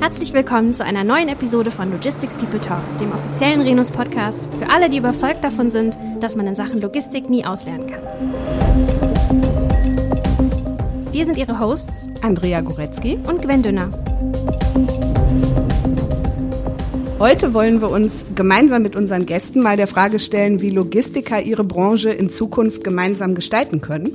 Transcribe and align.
Herzlich 0.00 0.32
willkommen 0.32 0.74
zu 0.74 0.84
einer 0.84 1.04
neuen 1.04 1.28
Episode 1.28 1.70
von 1.70 1.90
Logistics 1.90 2.36
People 2.36 2.60
Talk, 2.60 2.82
dem 2.98 3.12
offiziellen 3.12 3.60
Renus 3.62 3.90
Podcast 3.90 4.48
für 4.58 4.68
alle, 4.68 4.90
die 4.90 4.98
überzeugt 4.98 5.42
davon 5.42 5.70
sind, 5.70 5.96
dass 6.20 6.36
man 6.36 6.46
in 6.46 6.56
Sachen 6.56 6.80
Logistik 6.80 7.30
nie 7.30 7.44
auslernen 7.44 7.86
kann. 7.86 8.02
Wir 11.12 11.24
sind 11.24 11.38
Ihre 11.38 11.58
Hosts 11.58 12.06
Andrea 12.22 12.60
Goretzky 12.60 13.18
und 13.26 13.42
Gwen 13.42 13.62
Dünner. 13.62 13.90
Heute 17.18 17.52
wollen 17.52 17.80
wir 17.80 17.90
uns 17.90 18.24
gemeinsam 18.36 18.82
mit 18.82 18.94
unseren 18.94 19.26
Gästen 19.26 19.60
mal 19.60 19.76
der 19.76 19.88
Frage 19.88 20.20
stellen, 20.20 20.60
wie 20.60 20.70
Logistiker 20.70 21.42
ihre 21.42 21.64
Branche 21.64 22.10
in 22.10 22.30
Zukunft 22.30 22.84
gemeinsam 22.84 23.34
gestalten 23.34 23.80
können. 23.80 24.12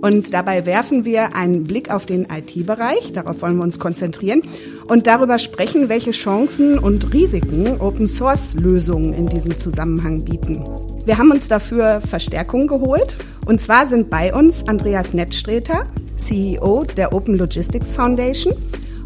Und 0.00 0.32
dabei 0.32 0.64
werfen 0.64 1.04
wir 1.04 1.34
einen 1.34 1.64
Blick 1.64 1.92
auf 1.92 2.06
den 2.06 2.26
IT-Bereich, 2.30 3.12
darauf 3.12 3.42
wollen 3.42 3.56
wir 3.56 3.64
uns 3.64 3.80
konzentrieren, 3.80 4.42
und 4.86 5.06
darüber 5.06 5.38
sprechen, 5.38 5.88
welche 5.88 6.12
Chancen 6.12 6.78
und 6.78 7.12
Risiken 7.12 7.80
Open-Source-Lösungen 7.80 9.12
in 9.12 9.26
diesem 9.26 9.58
Zusammenhang 9.58 10.24
bieten. 10.24 10.64
Wir 11.04 11.18
haben 11.18 11.32
uns 11.32 11.48
dafür 11.48 12.00
Verstärkung 12.00 12.68
geholt. 12.68 13.16
Und 13.46 13.60
zwar 13.60 13.88
sind 13.88 14.10
bei 14.10 14.32
uns 14.32 14.68
Andreas 14.68 15.14
Nettstreter, 15.14 15.84
CEO 16.16 16.84
der 16.96 17.12
Open 17.12 17.34
Logistics 17.36 17.90
Foundation, 17.90 18.54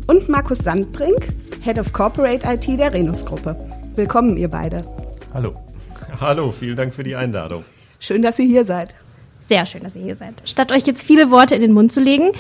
und 0.09 0.29
Markus 0.29 0.59
Sandbrink, 0.59 1.29
Head 1.63 1.79
of 1.79 1.93
Corporate 1.93 2.47
IT 2.47 2.79
der 2.79 2.93
Renus-Gruppe. 2.93 3.57
Willkommen, 3.95 4.37
ihr 4.37 4.49
beide. 4.49 4.85
Hallo. 5.33 5.55
Hallo, 6.21 6.53
vielen 6.53 6.77
Dank 6.77 6.93
für 6.93 7.05
die 7.05 7.17
Einladung. 7.17 7.65
Schön, 7.99 8.21
dass 8.21 8.39
ihr 8.39 8.47
hier 8.47 8.65
seid. 8.65 8.95
Sehr 9.53 9.67
schön, 9.67 9.83
dass 9.83 9.95
ihr 9.95 10.03
hier 10.03 10.17
seid. 10.17 10.33
Statt 10.47 10.73
euch 10.73 10.87
jetzt 10.87 11.03
viele 11.03 11.31
Worte 11.31 11.55
in 11.55 11.61
den 11.61 11.73
Mund 11.73 11.93
zu 11.93 12.01
legen, 12.01 12.33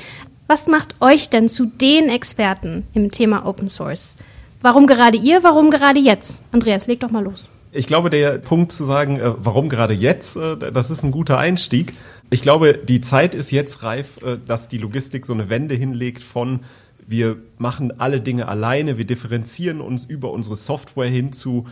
was 0.46 0.66
macht 0.66 0.94
euch 1.02 1.28
denn 1.28 1.50
zu 1.50 1.66
den 1.66 2.08
Experten 2.08 2.84
im 2.94 3.10
Thema 3.10 3.44
Open 3.44 3.68
Source? 3.68 4.16
Warum 4.62 4.86
gerade 4.86 5.18
ihr, 5.18 5.42
warum 5.42 5.70
gerade 5.70 6.00
jetzt? 6.00 6.40
Andreas, 6.52 6.86
leg 6.86 7.00
doch 7.00 7.10
mal 7.10 7.22
los. 7.22 7.50
Ich 7.70 7.86
glaube, 7.86 8.08
der 8.08 8.38
Punkt 8.38 8.72
zu 8.72 8.84
sagen, 8.84 9.20
äh, 9.20 9.34
warum 9.36 9.68
gerade 9.68 9.92
jetzt, 9.92 10.36
äh, 10.36 10.56
das 10.56 10.90
ist 10.90 11.02
ein 11.02 11.10
guter 11.10 11.36
Einstieg. 11.36 11.92
Ich 12.30 12.40
glaube, 12.40 12.78
die 12.82 13.02
Zeit 13.02 13.34
ist 13.34 13.50
jetzt 13.50 13.82
reif, 13.82 14.16
äh, 14.22 14.38
dass 14.46 14.68
die 14.68 14.78
Logistik 14.78 15.26
so 15.26 15.34
eine 15.34 15.50
Wende 15.50 15.74
hinlegt 15.74 16.22
von 16.22 16.60
wir 17.06 17.36
machen 17.58 18.00
alle 18.00 18.22
Dinge 18.22 18.48
alleine, 18.48 18.96
wir 18.96 19.04
differenzieren 19.04 19.82
uns 19.82 20.06
über 20.06 20.30
unsere 20.30 20.56
Software 20.56 21.10
hin 21.10 21.34
zu 21.34 21.66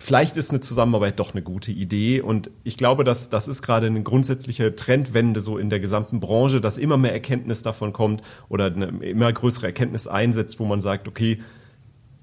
vielleicht 0.00 0.38
ist 0.38 0.50
eine 0.50 0.60
Zusammenarbeit 0.60 1.20
doch 1.20 1.34
eine 1.34 1.42
gute 1.42 1.70
Idee. 1.70 2.22
Und 2.22 2.50
ich 2.64 2.78
glaube, 2.78 3.04
dass 3.04 3.28
das 3.28 3.46
ist 3.46 3.62
gerade 3.62 3.86
eine 3.86 4.02
grundsätzliche 4.02 4.74
Trendwende 4.74 5.42
so 5.42 5.58
in 5.58 5.68
der 5.68 5.78
gesamten 5.78 6.20
Branche, 6.20 6.60
dass 6.60 6.78
immer 6.78 6.96
mehr 6.96 7.12
Erkenntnis 7.12 7.62
davon 7.62 7.92
kommt 7.92 8.22
oder 8.48 8.66
eine 8.66 8.86
immer 9.04 9.30
größere 9.30 9.66
Erkenntnis 9.66 10.06
einsetzt, 10.06 10.58
wo 10.58 10.64
man 10.64 10.80
sagt, 10.80 11.06
okay, 11.06 11.40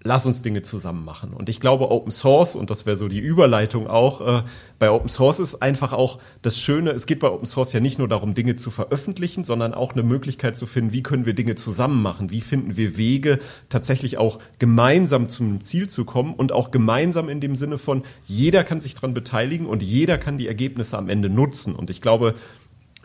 lass 0.08 0.26
uns 0.26 0.42
Dinge 0.42 0.62
zusammen 0.62 1.04
machen. 1.04 1.34
Und 1.34 1.50
ich 1.50 1.60
glaube, 1.60 1.92
Open 1.92 2.12
Source, 2.12 2.56
und 2.56 2.70
das 2.70 2.86
wäre 2.86 2.96
so 2.96 3.10
die 3.10 3.20
Überleitung 3.20 3.88
auch, 3.88 4.22
äh, 4.22 4.44
bei 4.80 4.90
Open 4.90 5.10
Source 5.10 5.40
ist 5.40 5.62
einfach 5.62 5.92
auch 5.92 6.20
das 6.42 6.58
Schöne, 6.58 6.92
es 6.92 7.06
geht 7.06 7.20
bei 7.20 7.30
Open 7.30 7.46
Source 7.46 7.74
ja 7.74 7.82
nicht 7.82 8.00
nur 8.00 8.08
darum, 8.08 8.34
Dinge 8.34 8.56
zu 8.56 8.72
veröffentlichen, 8.72 9.44
sondern 9.44 9.74
auch 9.74 9.94
eine 9.94 10.04
Möglichkeit 10.04 10.56
zu 10.56 10.66
finden, 10.66 10.94
wie 10.94 11.04
können 11.04 11.26
wir 11.26 11.34
Dinge 11.34 11.56
zusammen 11.56 12.02
machen, 12.02 12.32
wie 12.32 12.40
finden 12.40 12.78
wir 12.78 12.96
Wege, 12.96 13.40
tatsächlich 13.68 14.18
auch 14.18 14.40
gemeinsam 14.60 15.28
zum 15.28 15.60
Ziel 15.60 15.90
zu 15.90 16.06
kommen 16.06 16.34
und 16.34 16.54
auch 16.54 16.72
gemeinsam 16.72 17.28
in 17.28 17.42
dem 17.42 17.56
Sinne 17.56 17.78
von, 17.78 18.04
jeder 18.26 18.64
kann 18.64 18.80
sich 18.80 18.96
daran 18.96 19.14
beteiligen 19.14 19.66
und 19.66 19.84
jeder 19.84 20.18
kann 20.18 20.38
die 20.38 20.48
Ergebnisse 20.48 20.98
am 20.98 21.10
Ende 21.10 21.30
nutzen. 21.30 21.76
Und 21.76 21.90
ich 21.90 22.02
glaube, 22.02 22.36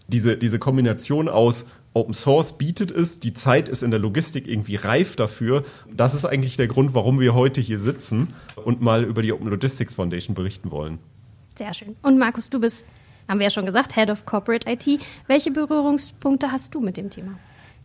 diese, 0.06 0.36
diese 0.36 0.61
Kombination 0.61 1.28
aus 1.28 1.67
Open 1.95 2.15
Source 2.15 2.57
bietet 2.57 2.91
es, 2.91 3.21
die 3.21 3.35
Zeit 3.35 3.69
ist 3.69 3.83
in 3.83 3.91
der 3.91 4.01
Logistik 4.01 4.47
irgendwie 4.47 4.77
reif 4.77 5.15
dafür. 5.17 5.65
Das 5.93 6.15
ist 6.15 6.25
eigentlich 6.25 6.57
der 6.57 6.67
Grund, 6.67 6.95
warum 6.95 7.21
wir 7.21 7.35
heute 7.35 7.61
hier 7.61 7.79
sitzen 7.79 8.33
und 8.65 8.81
mal 8.81 9.05
über 9.05 9.23
die 9.23 9.33
Open 9.33 9.48
Logistics 9.48 9.95
Foundation 9.95 10.35
berichten 10.35 10.70
wollen. 10.70 10.98
Sehr 11.57 11.75
schön. 11.75 11.97
Und 12.03 12.19
Markus, 12.19 12.48
du 12.48 12.61
bist, 12.61 12.86
haben 13.29 13.41
wir 13.41 13.45
ja 13.45 13.51
schon 13.51 13.67
gesagt, 13.67 13.95
Head 13.95 14.08
of 14.08 14.25
Corporate 14.25 14.70
IT. 14.70 15.01
Welche 15.27 15.51
Berührungspunkte 15.51 16.51
hast 16.51 16.75
du 16.75 16.80
mit 16.80 16.97
dem 16.97 17.11
Thema? 17.11 17.39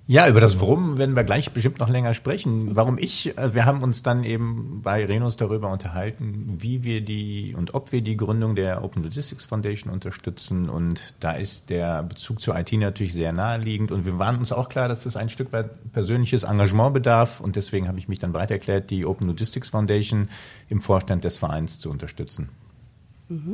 Ja, 0.10 0.26
über 0.30 0.40
das 0.40 0.62
Warum 0.62 0.98
werden 0.98 1.18
wir 1.18 1.26
gleich 1.26 1.52
bestimmt 1.52 1.80
noch 1.80 1.90
länger 1.90 2.14
sprechen. 2.14 2.78
Warum 2.78 2.98
ich, 2.98 3.38
äh, 3.38 3.54
wir 3.54 3.66
haben 3.66 3.84
uns 3.84 4.04
dann 4.04 4.24
eben 4.24 4.80
bei 4.82 5.04
Renus 5.04 5.36
darüber 5.36 5.70
unterhalten, 5.70 6.56
wie 6.60 6.86
wir 6.86 7.02
die 7.02 7.54
und 7.58 7.74
ob 7.74 7.92
wir 7.92 8.02
die 8.02 8.16
Gründung 8.16 8.56
der 8.56 8.86
Open 8.86 9.04
Logistics 9.04 9.44
Foundation 9.44 9.92
unterstützen. 9.92 10.70
Und 10.70 11.14
da 11.20 11.34
ist 11.34 11.70
der 11.70 12.04
Bezug 12.04 12.40
zur 12.40 12.58
IT 12.58 12.72
natürlich 12.72 13.12
sehr 13.12 13.34
naheliegend. 13.34 13.92
Und 13.92 14.06
wir 14.06 14.18
waren 14.18 14.38
uns 14.38 14.54
auch 14.54 14.70
klar, 14.70 14.88
dass 14.88 15.06
es 15.06 15.18
ein 15.18 15.28
Stück 15.28 15.52
weit 15.52 15.92
persönliches 15.92 16.44
Engagement 16.44 16.94
bedarf. 16.94 17.42
Und 17.42 17.58
deswegen 17.58 17.90
habe 17.90 18.00
ich 18.00 18.08
mich 18.08 18.20
dann 18.20 18.34
weiter 18.34 18.54
erklärt, 18.54 18.90
die 18.92 19.06
Open 19.06 19.28
Logistics 19.28 19.72
Foundation 19.72 20.30
im 20.70 20.80
Vorstand 20.80 21.26
des 21.26 21.38
Vereins 21.38 21.80
zu 21.80 21.90
unterstützen. 21.90 22.48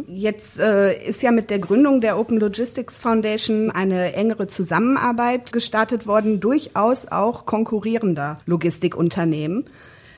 Jetzt 0.08 0.60
äh, 0.60 1.04
ist 1.04 1.24
ja 1.24 1.32
mit 1.32 1.50
der 1.50 1.58
Gründung 1.58 2.00
der 2.00 2.20
Open 2.20 2.40
Logistics 2.40 3.00
Foundation 3.00 3.72
eine 3.72 4.14
engere 4.14 4.48
Zusammenarbeit 4.48 5.52
gestartet 5.52 6.06
worden, 6.06 6.40
durchaus 6.40 7.08
auch 7.08 7.48
konkurrierender 7.48 8.38
Logistikunternehmen. 8.46 9.66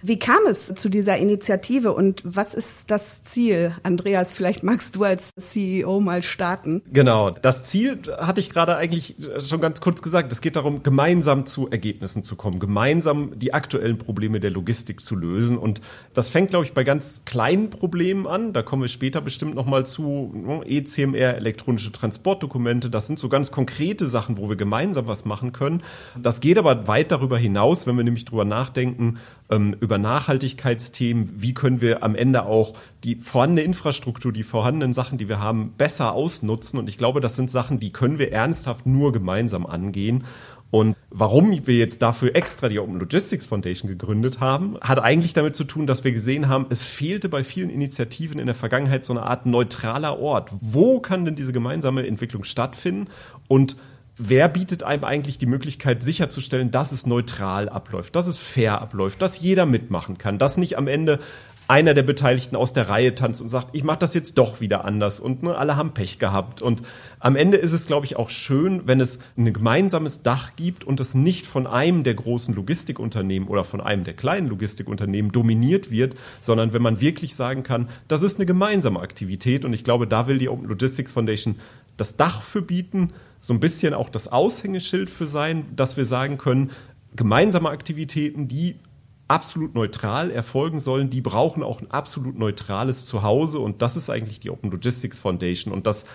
Wie 0.07 0.19
kam 0.19 0.45
es 0.47 0.71
zu 0.75 0.87
dieser 0.87 1.17
Initiative 1.17 1.91
und 1.91 2.21
was 2.23 2.53
ist 2.53 2.91
das 2.91 3.23
Ziel? 3.23 3.73
Andreas, 3.81 4.33
vielleicht 4.33 4.61
magst 4.61 4.95
du 4.95 5.03
als 5.03 5.31
CEO 5.35 5.99
mal 5.99 6.21
starten. 6.21 6.83
Genau, 6.93 7.31
das 7.31 7.63
Ziel 7.63 7.99
hatte 8.19 8.39
ich 8.39 8.51
gerade 8.51 8.75
eigentlich 8.75 9.15
schon 9.39 9.61
ganz 9.61 9.81
kurz 9.81 10.03
gesagt. 10.03 10.31
Es 10.31 10.41
geht 10.41 10.57
darum, 10.57 10.83
gemeinsam 10.83 11.47
zu 11.47 11.71
Ergebnissen 11.71 12.23
zu 12.23 12.35
kommen, 12.35 12.59
gemeinsam 12.59 13.31
die 13.39 13.55
aktuellen 13.55 13.97
Probleme 13.97 14.39
der 14.39 14.51
Logistik 14.51 15.01
zu 15.01 15.15
lösen. 15.15 15.57
Und 15.57 15.81
das 16.13 16.29
fängt, 16.29 16.51
glaube 16.51 16.65
ich, 16.65 16.73
bei 16.73 16.83
ganz 16.83 17.23
kleinen 17.25 17.71
Problemen 17.71 18.27
an. 18.27 18.53
Da 18.53 18.61
kommen 18.61 18.83
wir 18.83 18.89
später 18.89 19.21
bestimmt 19.21 19.55
nochmal 19.55 19.87
zu. 19.87 20.31
Ne, 20.35 20.61
ECMR, 20.67 21.35
elektronische 21.35 21.91
Transportdokumente, 21.91 22.91
das 22.91 23.07
sind 23.07 23.17
so 23.17 23.27
ganz 23.27 23.49
konkrete 23.49 24.05
Sachen, 24.05 24.37
wo 24.37 24.49
wir 24.49 24.55
gemeinsam 24.55 25.07
was 25.07 25.25
machen 25.25 25.51
können. 25.51 25.81
Das 26.21 26.41
geht 26.41 26.59
aber 26.59 26.87
weit 26.87 27.11
darüber 27.11 27.39
hinaus, 27.39 27.87
wenn 27.87 27.97
wir 27.97 28.03
nämlich 28.03 28.25
drüber 28.25 28.45
nachdenken, 28.45 29.17
ähm, 29.49 29.75
über 29.79 29.97
Nachhaltigkeitsthemen, 29.97 31.41
wie 31.41 31.53
können 31.53 31.81
wir 31.81 32.03
am 32.03 32.15
Ende 32.15 32.45
auch 32.45 32.73
die 33.03 33.15
vorhandene 33.15 33.61
Infrastruktur, 33.61 34.31
die 34.31 34.43
vorhandenen 34.43 34.93
Sachen, 34.93 35.17
die 35.17 35.29
wir 35.29 35.39
haben, 35.39 35.73
besser 35.77 36.13
ausnutzen. 36.13 36.79
Und 36.79 36.89
ich 36.89 36.97
glaube, 36.97 37.21
das 37.21 37.35
sind 37.35 37.49
Sachen, 37.49 37.79
die 37.79 37.91
können 37.91 38.19
wir 38.19 38.31
ernsthaft 38.31 38.85
nur 38.85 39.11
gemeinsam 39.11 39.65
angehen. 39.65 40.23
Und 40.71 40.97
warum 41.09 41.51
wir 41.67 41.77
jetzt 41.77 42.01
dafür 42.01 42.35
extra 42.35 42.67
die 42.67 42.79
Open 42.79 42.99
Logistics 42.99 43.45
Foundation 43.45 43.87
gegründet 43.87 44.39
haben, 44.39 44.77
hat 44.81 44.99
eigentlich 44.99 45.33
damit 45.33 45.55
zu 45.55 45.63
tun, 45.63 45.87
dass 45.87 46.03
wir 46.03 46.11
gesehen 46.11 46.49
haben, 46.49 46.65
es 46.69 46.83
fehlte 46.83 47.29
bei 47.29 47.43
vielen 47.43 47.69
Initiativen 47.69 48.39
in 48.39 48.47
der 48.47 48.55
Vergangenheit 48.55 49.05
so 49.05 49.13
eine 49.13 49.23
Art 49.23 49.45
neutraler 49.45 50.19
Ort. 50.19 50.51
Wo 50.59 50.99
kann 50.99 51.23
denn 51.23 51.35
diese 51.35 51.53
gemeinsame 51.53 52.05
Entwicklung 52.05 52.43
stattfinden? 52.43 53.07
Und 53.47 53.77
wer 54.17 54.47
bietet 54.49 54.83
einem 54.83 55.03
eigentlich 55.03 55.37
die 55.37 55.45
Möglichkeit 55.45 56.03
sicherzustellen, 56.03 56.71
dass 56.71 56.91
es 56.91 57.05
neutral 57.05 57.69
abläuft, 57.69 58.15
dass 58.15 58.27
es 58.27 58.37
fair 58.37 58.81
abläuft, 58.81 59.21
dass 59.21 59.39
jeder 59.39 59.65
mitmachen 59.65 60.17
kann, 60.17 60.39
dass 60.39 60.57
nicht 60.57 60.77
am 60.77 60.87
Ende 60.87 61.19
einer 61.67 61.95
der 61.95 62.03
Beteiligten 62.03 62.55
aus 62.55 62.73
der 62.73 62.89
Reihe 62.89 63.15
tanzt 63.15 63.41
und 63.41 63.49
sagt, 63.49 63.69
ich 63.73 63.83
mache 63.83 63.97
das 63.97 64.13
jetzt 64.13 64.37
doch 64.37 64.61
wieder 64.61 64.85
anders 64.85 65.19
und 65.19 65.41
ne, 65.41 65.57
alle 65.57 65.75
haben 65.75 65.93
Pech 65.93 66.19
gehabt. 66.19 66.61
Und 66.61 66.83
am 67.19 67.35
Ende 67.35 67.57
ist 67.57 67.71
es, 67.71 67.87
glaube 67.87 68.05
ich, 68.05 68.17
auch 68.17 68.29
schön, 68.29 68.83
wenn 68.85 69.01
es 69.01 69.17
ein 69.35 69.51
gemeinsames 69.51 70.21
Dach 70.21 70.55
gibt 70.55 70.83
und 70.83 70.99
es 70.99 71.15
nicht 71.15 71.47
von 71.47 71.65
einem 71.65 72.03
der 72.03 72.13
großen 72.13 72.53
Logistikunternehmen 72.53 73.49
oder 73.49 73.63
von 73.63 73.81
einem 73.81 74.03
der 74.03 74.13
kleinen 74.13 74.47
Logistikunternehmen 74.47 75.31
dominiert 75.31 75.89
wird, 75.89 76.13
sondern 76.39 76.71
wenn 76.71 76.83
man 76.83 77.01
wirklich 77.01 77.35
sagen 77.35 77.63
kann, 77.63 77.89
das 78.07 78.21
ist 78.21 78.37
eine 78.37 78.45
gemeinsame 78.45 78.99
Aktivität. 78.99 79.65
Und 79.65 79.73
ich 79.73 79.83
glaube, 79.83 80.05
da 80.05 80.27
will 80.27 80.37
die 80.37 80.49
Open 80.49 80.67
Logistics 80.67 81.13
Foundation 81.13 81.55
das 81.97 82.15
Dach 82.15 82.43
für 82.43 82.61
bieten, 82.61 83.13
so 83.45 83.53
ein 83.53 83.59
bisschen 83.59 83.93
auch 83.93 84.09
das 84.09 84.27
Aushängeschild 84.27 85.07
für 85.07 85.27
sein, 85.27 85.67
dass 85.75 85.97
wir 85.97 86.05
sagen 86.05 86.39
können, 86.39 86.71
gemeinsame 87.15 87.69
Aktivitäten, 87.69 88.47
die 88.47 88.79
absolut 89.27 89.75
neutral 89.75 90.31
erfolgen 90.31 90.79
sollen, 90.79 91.11
die 91.11 91.21
brauchen 91.21 91.61
auch 91.61 91.79
ein 91.79 91.91
absolut 91.91 92.39
neutrales 92.39 93.05
Zuhause. 93.05 93.59
Und 93.59 93.83
das 93.83 93.97
ist 93.97 94.09
eigentlich 94.09 94.39
die 94.39 94.49
Open 94.49 94.71
Logistics 94.71 95.19
Foundation. 95.19 95.71
Und 95.71 95.85
das 95.85 96.07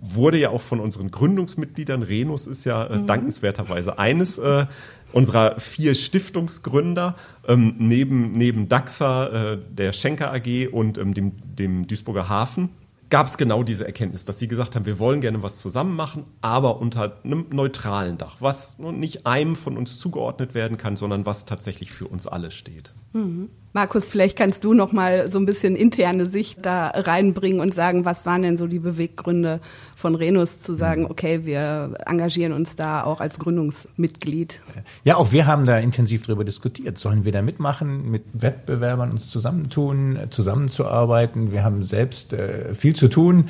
wurde 0.00 0.38
ja 0.38 0.50
auch 0.50 0.60
von 0.60 0.80
unseren 0.80 1.12
Gründungsmitgliedern, 1.12 2.02
Renus 2.02 2.48
ist 2.48 2.64
ja 2.64 2.84
äh, 2.84 2.98
mhm. 2.98 3.06
dankenswerterweise 3.06 4.00
eines 4.00 4.38
äh, 4.38 4.66
unserer 5.12 5.60
vier 5.60 5.94
Stiftungsgründer, 5.94 7.14
ähm, 7.46 7.76
neben, 7.78 8.32
neben 8.32 8.68
DAXA, 8.68 9.52
äh, 9.52 9.58
der 9.70 9.92
Schenker 9.92 10.34
AG 10.34 10.66
und 10.72 10.98
ähm, 10.98 11.14
dem, 11.14 11.32
dem 11.54 11.86
Duisburger 11.86 12.28
Hafen 12.28 12.70
gab 13.12 13.26
es 13.26 13.36
genau 13.36 13.62
diese 13.62 13.84
Erkenntnis, 13.84 14.24
dass 14.24 14.38
sie 14.38 14.48
gesagt 14.48 14.74
haben, 14.74 14.86
wir 14.86 14.98
wollen 14.98 15.20
gerne 15.20 15.42
was 15.42 15.58
zusammen 15.58 15.94
machen, 15.94 16.24
aber 16.40 16.80
unter 16.80 17.18
einem 17.24 17.44
neutralen 17.50 18.16
Dach, 18.16 18.36
was 18.40 18.78
nicht 18.78 19.26
einem 19.26 19.54
von 19.54 19.76
uns 19.76 19.98
zugeordnet 19.98 20.54
werden 20.54 20.78
kann, 20.78 20.96
sondern 20.96 21.26
was 21.26 21.44
tatsächlich 21.44 21.92
für 21.92 22.08
uns 22.08 22.26
alle 22.26 22.50
steht. 22.50 22.94
Mhm. 23.12 23.50
Markus, 23.74 24.06
vielleicht 24.06 24.36
kannst 24.36 24.64
du 24.64 24.74
noch 24.74 24.92
mal 24.92 25.30
so 25.30 25.38
ein 25.38 25.46
bisschen 25.46 25.76
interne 25.76 26.26
Sicht 26.26 26.58
da 26.60 26.88
reinbringen 26.88 27.60
und 27.60 27.72
sagen, 27.72 28.04
was 28.04 28.26
waren 28.26 28.42
denn 28.42 28.58
so 28.58 28.66
die 28.66 28.78
Beweggründe 28.78 29.60
von 29.96 30.14
Renus 30.14 30.60
zu 30.60 30.74
sagen, 30.74 31.06
okay, 31.06 31.46
wir 31.46 31.94
engagieren 32.04 32.52
uns 32.52 32.76
da 32.76 33.02
auch 33.02 33.20
als 33.20 33.38
Gründungsmitglied? 33.38 34.60
Ja, 35.04 35.16
auch 35.16 35.32
wir 35.32 35.46
haben 35.46 35.64
da 35.64 35.78
intensiv 35.78 36.22
darüber 36.22 36.44
diskutiert. 36.44 36.98
Sollen 36.98 37.24
wir 37.24 37.32
da 37.32 37.40
mitmachen, 37.40 38.10
mit 38.10 38.24
Wettbewerbern 38.34 39.10
uns 39.10 39.30
zusammentun, 39.30 40.18
zusammenzuarbeiten? 40.28 41.50
Wir 41.52 41.64
haben 41.64 41.82
selbst 41.82 42.34
äh, 42.34 42.74
viel 42.74 42.94
zu 42.94 43.08
tun. 43.08 43.48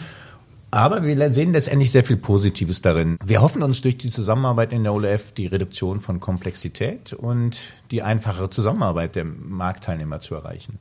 Aber 0.73 1.05
wir 1.05 1.33
sehen 1.35 1.53
letztendlich 1.53 1.91
sehr 1.91 2.03
viel 2.03 2.17
Positives 2.17 2.81
darin. 2.81 3.19
Wir 3.23 3.43
hoffen 3.43 3.63
uns 3.63 3.83
durch 3.83 3.99
die 3.99 4.09
Zusammenarbeit 4.09 4.73
in 4.73 4.85
der 4.85 4.95
OLF 4.95 5.33
die 5.33 5.47
Reduktion 5.47 6.01
von 6.01 6.19
Komplexität 6.19 7.13
und 7.13 7.75
die 7.91 8.03
einfachere 8.03 8.49
Zusammenarbeit 8.49 9.15
der 9.15 9.27
Marktteilnehmer 9.27 10.21
zu 10.21 10.35
erreichen. 10.35 10.79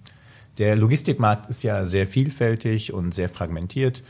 Der 0.59 0.77
Logistikmarkt 0.77 1.49
ist 1.49 1.63
ja 1.63 1.83
sehr 1.83 2.07
vielfältig 2.07 2.93
und 2.93 3.13
sehr 3.13 3.27
fragmentiert. 3.27 4.01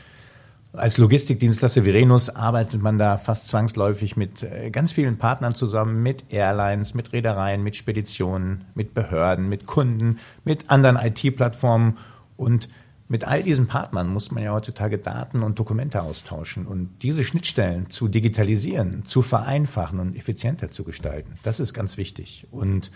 Als 0.72 0.98
Logistikdienstleister 0.98 1.84
Virenus 1.84 2.30
arbeitet 2.30 2.80
man 2.80 2.96
da 2.96 3.18
fast 3.18 3.48
zwangsläufig 3.48 4.16
mit 4.16 4.44
äh, 4.44 4.70
ganz 4.70 4.92
vielen 4.92 5.18
Partnern 5.18 5.56
zusammen, 5.56 6.00
mit 6.00 6.32
Airlines, 6.32 6.94
mit 6.94 7.12
Reedereien, 7.12 7.60
mit 7.60 7.74
Speditionen, 7.74 8.66
mit 8.76 8.94
Behörden, 8.94 9.48
mit 9.48 9.66
Kunden, 9.66 10.20
mit 10.44 10.70
anderen 10.70 10.96
IT-Plattformen 10.96 11.98
und 12.36 12.68
mit 13.12 13.28
all 13.28 13.42
diesen 13.42 13.66
Partnern 13.66 14.08
muss 14.08 14.30
man 14.30 14.42
ja 14.42 14.52
heutzutage 14.52 14.96
Daten 14.96 15.42
und 15.42 15.58
Dokumente 15.58 16.00
austauschen 16.00 16.66
und 16.66 17.02
diese 17.02 17.24
Schnittstellen 17.24 17.90
zu 17.90 18.08
digitalisieren, 18.08 19.04
zu 19.04 19.20
vereinfachen 19.20 20.00
und 20.00 20.16
effizienter 20.16 20.70
zu 20.70 20.82
gestalten. 20.82 21.34
Das 21.42 21.60
ist 21.60 21.74
ganz 21.74 21.98
wichtig. 21.98 22.46
Und 22.50 22.90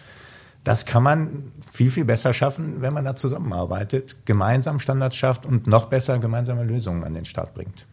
das 0.64 0.86
kann 0.86 1.02
man 1.02 1.52
viel, 1.70 1.90
viel 1.90 2.06
besser 2.06 2.32
schaffen, 2.32 2.80
wenn 2.80 2.94
man 2.94 3.04
da 3.04 3.14
zusammenarbeitet, 3.14 4.24
gemeinsam 4.24 4.80
Standards 4.80 5.16
schafft 5.16 5.44
und 5.44 5.66
noch 5.66 5.90
besser 5.90 6.18
gemeinsame 6.18 6.64
Lösungen 6.64 7.04
an 7.04 7.12
den 7.12 7.26
Start 7.26 7.52
bringt. 7.52 7.86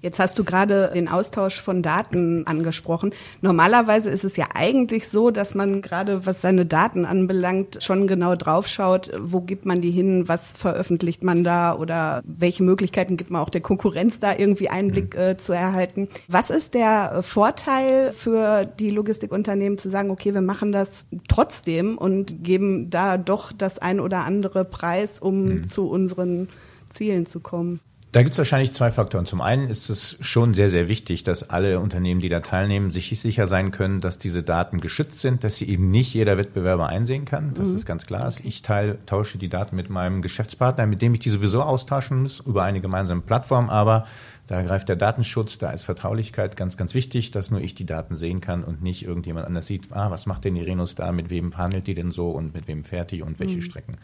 Jetzt 0.00 0.18
hast 0.18 0.38
du 0.38 0.44
gerade 0.44 0.90
den 0.94 1.08
Austausch 1.08 1.60
von 1.60 1.82
Daten 1.82 2.46
angesprochen. 2.46 3.12
Normalerweise 3.40 4.10
ist 4.10 4.24
es 4.24 4.36
ja 4.36 4.46
eigentlich 4.52 5.08
so, 5.08 5.30
dass 5.30 5.54
man 5.54 5.80
gerade 5.80 6.26
was 6.26 6.40
seine 6.40 6.66
Daten 6.66 7.04
anbelangt, 7.04 7.78
schon 7.80 8.06
genau 8.06 8.34
draufschaut, 8.34 9.12
wo 9.20 9.40
gibt 9.40 9.64
man 9.64 9.80
die 9.80 9.92
hin, 9.92 10.26
was 10.26 10.52
veröffentlicht 10.52 11.22
man 11.22 11.44
da 11.44 11.76
oder 11.76 12.22
welche 12.24 12.64
Möglichkeiten 12.64 13.16
gibt 13.16 13.30
man 13.30 13.42
auch 13.42 13.48
der 13.48 13.60
Konkurrenz 13.60 14.18
da 14.18 14.36
irgendwie 14.36 14.70
Einblick 14.70 15.14
mhm. 15.14 15.20
äh, 15.20 15.36
zu 15.36 15.52
erhalten. 15.52 16.08
Was 16.26 16.50
ist 16.50 16.74
der 16.74 17.22
Vorteil 17.22 18.12
für 18.12 18.64
die 18.64 18.90
Logistikunternehmen 18.90 19.78
zu 19.78 19.88
sagen, 19.88 20.10
okay, 20.10 20.34
wir 20.34 20.40
machen 20.40 20.72
das 20.72 21.06
trotzdem 21.28 21.96
und 21.96 22.42
geben 22.42 22.90
da 22.90 23.18
doch 23.18 23.52
das 23.52 23.78
ein 23.78 24.00
oder 24.00 24.24
andere 24.24 24.64
Preis, 24.64 25.20
um 25.20 25.44
mhm. 25.44 25.68
zu 25.68 25.88
unseren 25.88 26.48
Zielen 26.92 27.26
zu 27.26 27.38
kommen? 27.38 27.80
Da 28.14 28.22
gibt 28.22 28.34
es 28.34 28.38
wahrscheinlich 28.38 28.72
zwei 28.72 28.92
Faktoren. 28.92 29.26
Zum 29.26 29.40
einen 29.40 29.68
ist 29.68 29.88
es 29.88 30.16
schon 30.20 30.54
sehr, 30.54 30.68
sehr 30.68 30.86
wichtig, 30.86 31.24
dass 31.24 31.50
alle 31.50 31.80
Unternehmen, 31.80 32.20
die 32.20 32.28
da 32.28 32.38
teilnehmen, 32.38 32.92
sich 32.92 33.18
sicher 33.18 33.48
sein 33.48 33.72
können, 33.72 34.00
dass 34.00 34.20
diese 34.20 34.44
Daten 34.44 34.80
geschützt 34.80 35.18
sind, 35.18 35.42
dass 35.42 35.56
sie 35.56 35.68
eben 35.68 35.90
nicht 35.90 36.14
jeder 36.14 36.38
Wettbewerber 36.38 36.86
einsehen 36.86 37.24
kann. 37.24 37.54
Das 37.54 37.70
mhm. 37.70 37.74
ist 37.74 37.86
ganz 37.86 38.06
klar. 38.06 38.32
Ich 38.44 38.62
teile, 38.62 39.04
tausche 39.06 39.36
die 39.36 39.48
Daten 39.48 39.74
mit 39.74 39.90
meinem 39.90 40.22
Geschäftspartner, 40.22 40.86
mit 40.86 41.02
dem 41.02 41.12
ich 41.14 41.18
die 41.18 41.30
sowieso 41.30 41.64
austauschen 41.64 42.22
muss, 42.22 42.38
über 42.38 42.62
eine 42.62 42.80
gemeinsame 42.80 43.20
Plattform, 43.20 43.68
aber 43.68 44.06
da 44.46 44.62
greift 44.62 44.90
der 44.90 44.96
Datenschutz, 44.96 45.56
da 45.56 45.70
ist 45.70 45.84
Vertraulichkeit 45.84 46.56
ganz, 46.56 46.76
ganz 46.76 46.94
wichtig, 46.94 47.30
dass 47.30 47.50
nur 47.50 47.60
ich 47.60 47.74
die 47.74 47.86
Daten 47.86 48.14
sehen 48.14 48.40
kann 48.42 48.62
und 48.62 48.82
nicht 48.82 49.04
irgendjemand 49.04 49.46
anders 49.46 49.66
sieht, 49.66 49.88
ah, 49.90 50.10
was 50.10 50.26
macht 50.26 50.44
denn 50.44 50.54
Irenus 50.54 50.94
da, 50.94 51.12
mit 51.12 51.30
wem 51.30 51.50
verhandelt 51.50 51.86
die 51.86 51.94
denn 51.94 52.10
so 52.10 52.30
und 52.30 52.52
mit 52.52 52.68
wem 52.68 52.84
fährt 52.84 53.10
die 53.10 53.22
und 53.22 53.40
welche 53.40 53.56
mhm. 53.56 53.62
Strecken. 53.62 53.96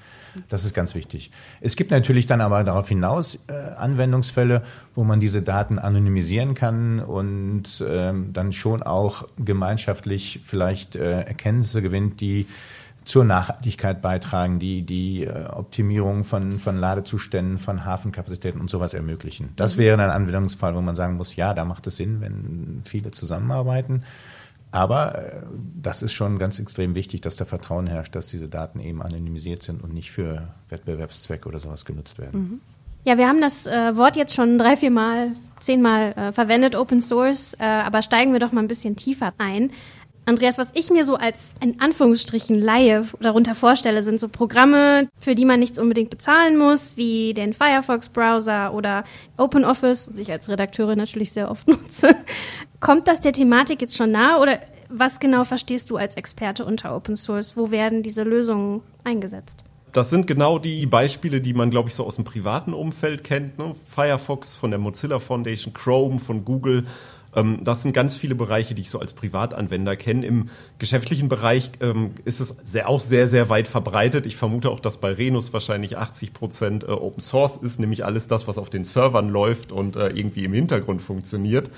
Das 0.49 0.65
ist 0.65 0.73
ganz 0.73 0.95
wichtig. 0.95 1.31
Es 1.61 1.77
gibt 1.77 1.91
natürlich 1.91 2.27
dann 2.27 2.41
aber 2.41 2.65
darauf 2.65 2.89
hinaus 2.89 3.39
äh, 3.49 3.53
Anwendungsfälle, 3.53 4.63
wo 4.95 5.05
man 5.05 5.21
diese 5.21 5.43
Daten 5.43 5.79
anonymisieren 5.79 6.55
kann 6.55 7.01
und 7.01 7.85
ähm, 7.87 8.33
dann 8.33 8.53
schon 8.53 8.83
auch 8.83 9.29
gemeinschaftlich 9.39 10.41
vielleicht 10.45 10.97
äh, 10.97 11.23
Erkenntnisse 11.23 11.83
gewinnt, 11.83 12.21
die 12.23 12.47
zur 13.05 13.25
Nachhaltigkeit 13.25 14.03
beitragen, 14.03 14.59
die 14.59 14.83
die 14.83 15.25
äh, 15.25 15.47
Optimierung 15.47 16.25
von, 16.25 16.59
von 16.59 16.77
Ladezuständen, 16.77 17.59
von 17.59 17.85
Hafenkapazitäten 17.85 18.61
und 18.61 18.71
sowas 18.71 18.95
ermöglichen. 18.95 19.51
Das 19.57 19.77
mhm. 19.77 19.81
wäre 19.81 20.03
ein 20.03 20.11
Anwendungsfall, 20.11 20.75
wo 20.75 20.81
man 20.81 20.97
sagen 20.97 21.17
muss, 21.17 21.37
ja, 21.37 21.55
da 21.55 21.65
macht 21.65 21.87
es 21.87 21.97
Sinn, 21.97 22.21
wenn 22.21 22.81
viele 22.83 23.11
zusammenarbeiten. 23.11 24.05
Aber 24.73 25.19
äh, 25.19 25.43
das 25.81 26.03
ist 26.03 26.13
schon 26.13 26.39
ganz 26.39 26.59
extrem 26.59 26.95
wichtig, 26.95 27.21
dass 27.23 27.37
da 27.37 27.45
Vertrauen 27.45 27.87
herrscht, 27.87 28.15
dass 28.15 28.29
diese 28.29 28.49
Daten 28.49 28.81
eben 28.81 29.03
anonymisiert 29.03 29.63
sind 29.63 29.83
und 29.83 29.93
nicht 29.93 30.11
für 30.11 30.49
Wettbewerbszwecke 30.69 31.49
oder 31.49 31.59
sowas 31.59 31.85
genutzt 31.85 32.19
werden. 32.19 32.41
Mhm. 32.41 32.61
Ja, 33.05 33.17
wir 33.17 33.29
haben 33.29 33.41
das 33.41 33.67
äh, 33.67 33.97
Wort 33.97 34.17
jetzt 34.17 34.35
schon 34.35 34.59
drei, 34.59 34.77
vier 34.77 34.91
Mal, 34.91 35.33
zehnmal 35.59 36.13
äh, 36.13 36.33
verwendet, 36.33 36.77
Open 36.77 37.01
Source, 37.01 37.55
äh, 37.59 37.65
aber 37.65 38.03
steigen 38.03 38.33
wir 38.33 38.41
doch 38.41 38.53
mal 38.53 38.61
ein 38.61 38.69
bisschen 38.69 38.95
tiefer 38.95 39.33
ein. 39.39 39.71
Andreas, 40.27 40.59
was 40.59 40.71
ich 40.75 40.91
mir 40.91 41.05
so 41.05 41.17
als 41.17 41.55
in 41.61 41.81
Anführungsstrichen 41.81 42.61
Laie 42.61 43.05
darunter 43.21 43.55
vorstelle, 43.55 44.03
sind 44.03 44.21
so 44.21 44.29
Programme, 44.29 45.09
für 45.19 45.35
die 45.35 45.45
man 45.45 45.61
nichts 45.61 45.79
unbedingt 45.79 46.11
bezahlen 46.11 46.57
muss, 46.57 46.97
wie 46.97 47.35
den 47.35 47.53
Firefox-Browser 47.53 48.73
oder 48.75 49.05
OpenOffice, 49.37 50.07
das 50.07 50.19
ich 50.19 50.31
als 50.31 50.49
Redakteurin 50.49 50.99
natürlich 50.99 51.33
sehr 51.33 51.51
oft 51.51 51.67
nutze. 51.69 52.15
Kommt 52.81 53.09
das 53.09 53.21
der 53.21 53.33
Thematik 53.33 53.81
jetzt 53.81 53.97
schon 53.97 54.13
nahe 54.13 54.41
oder 54.41 54.61
was 54.89 55.21
genau 55.21 55.45
verstehst 55.45 55.91
du 55.91 55.97
als 55.97 56.17
Experte 56.17 56.65
unter 56.65 56.95
Open 56.95 57.17
Source? 57.17 57.57
Wo 57.57 57.71
werden 57.71 58.03
diese 58.03 58.23
Lösungen 58.23 58.83
eingesetzt? 59.05 59.65
Das 59.93 60.11
sind 60.11 60.27
genau 60.27 60.59
die 60.59 60.87
Beispiele, 60.87 61.41
die 61.41 61.53
man, 61.53 61.71
glaube 61.71 61.89
ich, 61.89 61.95
so 61.95 62.05
aus 62.05 62.15
dem 62.15 62.25
privaten 62.25 62.75
Umfeld 62.75 63.25
kennt. 63.25 63.59
Ne? 63.59 63.75
Firefox 63.85 64.55
von 64.55 64.71
der 64.71 64.79
Mozilla 64.79 65.19
Foundation, 65.19 65.73
Chrome 65.75 66.21
von 66.21 66.45
Google 66.45 66.87
das 67.33 67.83
sind 67.83 67.93
ganz 67.93 68.17
viele 68.17 68.35
Bereiche, 68.35 68.75
die 68.75 68.83
ich 68.83 68.91
so 68.91 68.99
als 68.99 69.13
Privatanwender 69.13 69.95
kenne. 69.97 70.27
Im 70.27 70.49
geschäftlichen 70.79 71.29
Bereich 71.29 71.71
ähm, 71.81 72.13
ist 72.25 72.41
es 72.41 72.57
sehr, 72.65 72.89
auch 72.89 73.01
sehr, 73.01 73.29
sehr 73.29 73.49
weit 73.49 73.69
verbreitet. 73.69 74.27
Ich 74.27 74.37
vermute 74.37 74.71
auch, 74.71 74.81
dass 74.81 74.99
bei 74.99 75.13
Renus 75.13 75.53
wahrscheinlich 75.53 75.97
80 75.97 76.33
Prozent 76.33 76.85
äh, 76.85 76.89
Open 76.89 77.21
Source 77.21 77.57
ist, 77.57 77.79
nämlich 77.79 78.05
alles 78.05 78.27
das, 78.27 78.49
was 78.49 78.59
auf 78.59 78.69
den 78.69 78.85
Servern 78.85 79.29
läuft 79.29 79.71
und 79.71 79.97
äh, 79.97 80.09
irgendwie 80.09 80.45
im 80.45 80.53
Hintergrund 80.53 81.03
funktioniert. 81.03 81.71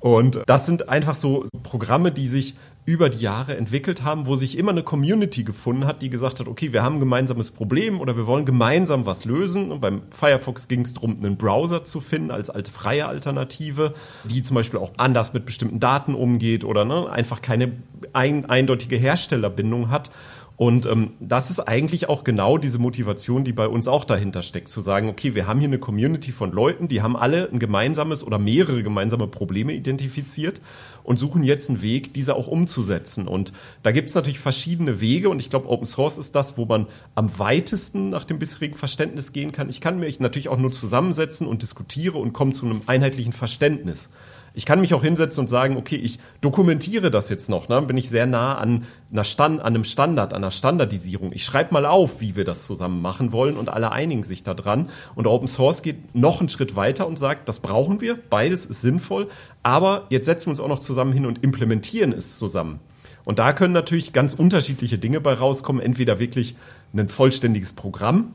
Und 0.00 0.42
das 0.46 0.66
sind 0.66 0.88
einfach 0.88 1.14
so 1.14 1.44
Programme, 1.62 2.12
die 2.12 2.28
sich 2.28 2.56
über 2.86 3.08
die 3.08 3.20
Jahre 3.20 3.56
entwickelt 3.56 4.02
haben, 4.02 4.26
wo 4.26 4.36
sich 4.36 4.58
immer 4.58 4.72
eine 4.72 4.82
Community 4.82 5.42
gefunden 5.42 5.86
hat, 5.86 6.02
die 6.02 6.10
gesagt 6.10 6.40
hat, 6.40 6.48
okay, 6.48 6.74
wir 6.74 6.82
haben 6.82 6.96
ein 6.96 7.00
gemeinsames 7.00 7.50
Problem 7.50 7.98
oder 7.98 8.14
wir 8.16 8.26
wollen 8.26 8.44
gemeinsam 8.44 9.06
was 9.06 9.24
lösen. 9.24 9.72
Und 9.72 9.80
beim 9.80 10.02
Firefox 10.10 10.68
ging 10.68 10.82
es 10.82 10.92
darum, 10.92 11.16
einen 11.18 11.38
Browser 11.38 11.84
zu 11.84 12.00
finden 12.00 12.30
als 12.30 12.50
alte 12.50 12.70
freie 12.70 13.06
Alternative, 13.06 13.94
die 14.24 14.42
zum 14.42 14.56
Beispiel 14.56 14.78
auch 14.80 14.92
anders 14.98 15.32
mit 15.32 15.46
bestimmten 15.46 15.80
Daten 15.80 16.14
umgeht 16.14 16.62
oder 16.62 16.84
ne, 16.84 17.08
einfach 17.08 17.40
keine 17.40 17.72
ein, 18.12 18.44
eindeutige 18.50 18.96
Herstellerbindung 18.96 19.90
hat. 19.90 20.10
Und 20.56 20.86
ähm, 20.86 21.10
das 21.18 21.50
ist 21.50 21.58
eigentlich 21.58 22.08
auch 22.08 22.22
genau 22.22 22.58
diese 22.58 22.78
Motivation, 22.78 23.42
die 23.42 23.52
bei 23.52 23.66
uns 23.66 23.88
auch 23.88 24.04
dahinter 24.04 24.42
steckt, 24.42 24.68
zu 24.68 24.80
sagen, 24.80 25.08
okay, 25.08 25.34
wir 25.34 25.48
haben 25.48 25.58
hier 25.58 25.68
eine 25.68 25.80
Community 25.80 26.30
von 26.30 26.52
Leuten, 26.52 26.86
die 26.86 27.02
haben 27.02 27.16
alle 27.16 27.50
ein 27.50 27.58
gemeinsames 27.58 28.24
oder 28.24 28.38
mehrere 28.38 28.84
gemeinsame 28.84 29.26
Probleme 29.26 29.72
identifiziert 29.72 30.60
und 31.02 31.18
suchen 31.18 31.42
jetzt 31.42 31.70
einen 31.70 31.82
Weg, 31.82 32.14
diese 32.14 32.36
auch 32.36 32.46
umzusetzen. 32.46 33.26
Und 33.26 33.52
da 33.82 33.90
gibt 33.90 34.10
es 34.10 34.14
natürlich 34.14 34.38
verschiedene 34.38 35.00
Wege 35.00 35.28
und 35.28 35.40
ich 35.40 35.50
glaube, 35.50 35.68
Open 35.68 35.86
Source 35.86 36.18
ist 36.18 36.36
das, 36.36 36.56
wo 36.56 36.66
man 36.66 36.86
am 37.16 37.36
weitesten 37.36 38.08
nach 38.10 38.24
dem 38.24 38.38
bisherigen 38.38 38.76
Verständnis 38.76 39.32
gehen 39.32 39.50
kann. 39.50 39.68
Ich 39.68 39.80
kann 39.80 39.98
mich 39.98 40.20
natürlich 40.20 40.48
auch 40.48 40.58
nur 40.58 40.70
zusammensetzen 40.70 41.48
und 41.48 41.62
diskutiere 41.62 42.18
und 42.18 42.32
komme 42.32 42.52
zu 42.52 42.64
einem 42.64 42.82
einheitlichen 42.86 43.32
Verständnis. 43.32 44.08
Ich 44.56 44.66
kann 44.66 44.80
mich 44.80 44.94
auch 44.94 45.02
hinsetzen 45.02 45.40
und 45.40 45.48
sagen, 45.48 45.76
okay, 45.76 45.96
ich 45.96 46.20
dokumentiere 46.40 47.10
das 47.10 47.28
jetzt 47.28 47.50
noch, 47.50 47.68
ne? 47.68 47.82
bin 47.82 47.96
ich 47.96 48.08
sehr 48.08 48.24
nah 48.24 48.56
an, 48.56 48.84
einer 49.10 49.24
Stand, 49.24 49.60
an 49.60 49.74
einem 49.74 49.82
Standard, 49.82 50.32
an 50.32 50.44
einer 50.44 50.52
Standardisierung. 50.52 51.32
Ich 51.32 51.44
schreibe 51.44 51.74
mal 51.74 51.86
auf, 51.86 52.20
wie 52.20 52.36
wir 52.36 52.44
das 52.44 52.64
zusammen 52.64 53.02
machen 53.02 53.32
wollen 53.32 53.56
und 53.56 53.68
alle 53.68 53.90
einigen 53.90 54.22
sich 54.22 54.44
da 54.44 54.54
dran. 54.54 54.90
Und 55.16 55.26
Open 55.26 55.48
Source 55.48 55.82
geht 55.82 56.14
noch 56.14 56.38
einen 56.38 56.48
Schritt 56.48 56.76
weiter 56.76 57.08
und 57.08 57.18
sagt, 57.18 57.48
das 57.48 57.58
brauchen 57.58 58.00
wir, 58.00 58.16
beides 58.30 58.64
ist 58.64 58.80
sinnvoll, 58.80 59.28
aber 59.64 60.06
jetzt 60.10 60.26
setzen 60.26 60.46
wir 60.46 60.50
uns 60.50 60.60
auch 60.60 60.68
noch 60.68 60.78
zusammen 60.78 61.12
hin 61.12 61.26
und 61.26 61.42
implementieren 61.42 62.12
es 62.12 62.38
zusammen. 62.38 62.78
Und 63.24 63.38
da 63.38 63.52
können 63.52 63.72
natürlich 63.72 64.12
ganz 64.12 64.34
unterschiedliche 64.34 64.98
Dinge 64.98 65.20
bei 65.20 65.32
rauskommen. 65.32 65.82
Entweder 65.82 66.18
wirklich 66.18 66.56
ein 66.92 67.08
vollständiges 67.08 67.72
Programm, 67.72 68.34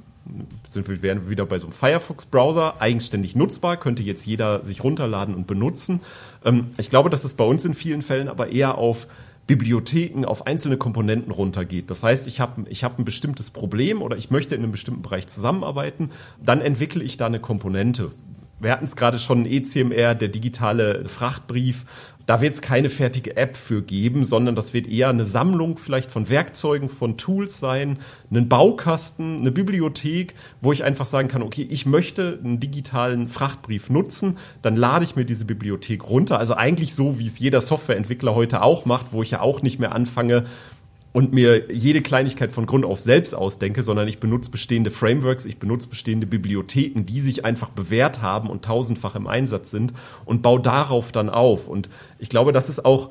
sind 0.69 0.88
wir, 0.88 1.01
wären 1.01 1.29
wieder 1.29 1.45
bei 1.45 1.59
so 1.59 1.67
einem 1.67 1.74
Firefox-Browser, 1.74 2.75
eigenständig 2.79 3.36
nutzbar, 3.36 3.77
könnte 3.77 4.03
jetzt 4.03 4.25
jeder 4.25 4.65
sich 4.65 4.83
runterladen 4.83 5.36
und 5.36 5.48
benutzen. 5.48 6.01
Ähm, 6.45 6.67
ich 6.77 6.89
glaube, 6.89 7.09
dass 7.09 7.21
das 7.21 7.33
bei 7.33 7.43
uns 7.43 7.65
in 7.65 7.74
vielen 7.74 8.01
Fällen 8.01 8.27
aber 8.27 8.50
eher 8.50 8.77
auf 8.77 9.07
Bibliotheken, 9.48 10.25
auf 10.25 10.45
einzelne 10.45 10.77
Komponenten 10.77 11.31
runtergeht. 11.31 11.89
Das 11.89 12.03
heißt, 12.03 12.27
ich 12.27 12.39
habe 12.39 12.65
ich 12.69 12.83
hab 12.83 13.00
ein 13.00 13.05
bestimmtes 13.05 13.50
Problem 13.50 14.03
oder 14.03 14.15
ich 14.15 14.29
möchte 14.29 14.53
in 14.53 14.62
einem 14.62 14.71
bestimmten 14.71 15.01
Bereich 15.01 15.27
zusammenarbeiten, 15.27 16.12
dann 16.39 16.62
entwickle 16.62 17.03
ich 17.03 17.17
da 17.17 17.25
eine 17.25 17.39
Komponente. 17.39 18.12
Wir 18.59 18.71
hatten 18.71 18.86
es 18.86 18.95
gerade 18.95 19.17
schon, 19.17 19.45
ECMR, 19.45 20.13
der 20.15 20.27
digitale 20.27 21.07
Frachtbrief, 21.07 21.86
da 22.29 22.41
wird 22.41 22.53
es 22.53 22.62
keine 22.62 22.91
fertige 22.91 23.38
App 23.38 23.57
für 23.57 23.81
geben, 23.81 24.24
sondern 24.24 24.55
das 24.55 24.71
wird 24.71 24.86
eher 24.86 25.09
eine 25.09 25.25
Sammlung 25.25 25.79
vielleicht 25.79 26.12
von 26.12 26.29
Werkzeugen, 26.29 26.88
von 26.88 27.17
Tools 27.17 27.59
sein, 27.59 27.98
einen 28.29 28.48
Baukasten, 28.48 29.39
eine 29.39 29.51
Bibliothek, 29.51 30.36
wo 30.62 30.71
ich 30.71 30.83
einfach 30.83 31.07
sagen 31.07 31.27
kann, 31.27 31.41
okay, 31.41 31.65
ich 31.67 31.88
möchte 31.88 32.39
einen 32.43 32.59
digitalen 32.59 33.29
Frachtbrief 33.29 33.89
nutzen, 33.89 34.38
dann 34.62 34.75
lade 34.75 35.05
ich 35.05 35.15
mir 35.15 35.25
diese 35.25 35.45
Bibliothek 35.45 36.07
runter. 36.07 36.38
Also 36.38 36.53
eigentlich 36.53 36.93
so, 36.93 37.17
wie 37.17 37.25
es 37.25 37.39
jeder 37.39 37.62
Softwareentwickler 37.62 38.36
heute 38.36 38.62
auch 38.62 38.86
macht, 38.86 39.07
wo 39.09 39.24
ich 39.24 39.31
ja 39.31 39.41
auch 39.41 39.63
nicht 39.63 39.79
mehr 39.79 39.95
anfange, 39.95 40.45
und 41.12 41.34
mir 41.34 41.72
jede 41.72 42.01
Kleinigkeit 42.01 42.51
von 42.51 42.66
Grund 42.66 42.86
auf 42.86 43.00
selbst 43.00 43.34
ausdenke, 43.34 43.84
sondern 43.84 44.08
ich 44.08 44.20
benutze 44.20 44.51
bestehende 44.51 44.92
Frameworks, 44.92 45.46
ich 45.46 45.58
benutze 45.58 45.88
bestehende 45.88 46.28
Bibliotheken, 46.28 47.06
die 47.06 47.20
sich 47.20 47.46
einfach 47.46 47.70
bewährt 47.70 48.22
haben 48.22 48.50
und 48.50 48.63
tausendfach 48.63 49.16
im 49.16 49.28
Einsatz 49.28 49.72
sind 49.72 49.94
und 50.25 50.42
baue 50.42 50.62
darauf 50.62 51.12
dann 51.12 51.30
auf. 51.30 51.68
Und 51.68 51.89
ich 52.20 52.30
glaube, 52.30 52.51
das 52.51 52.70
ist 52.70 52.86
auch 52.86 53.10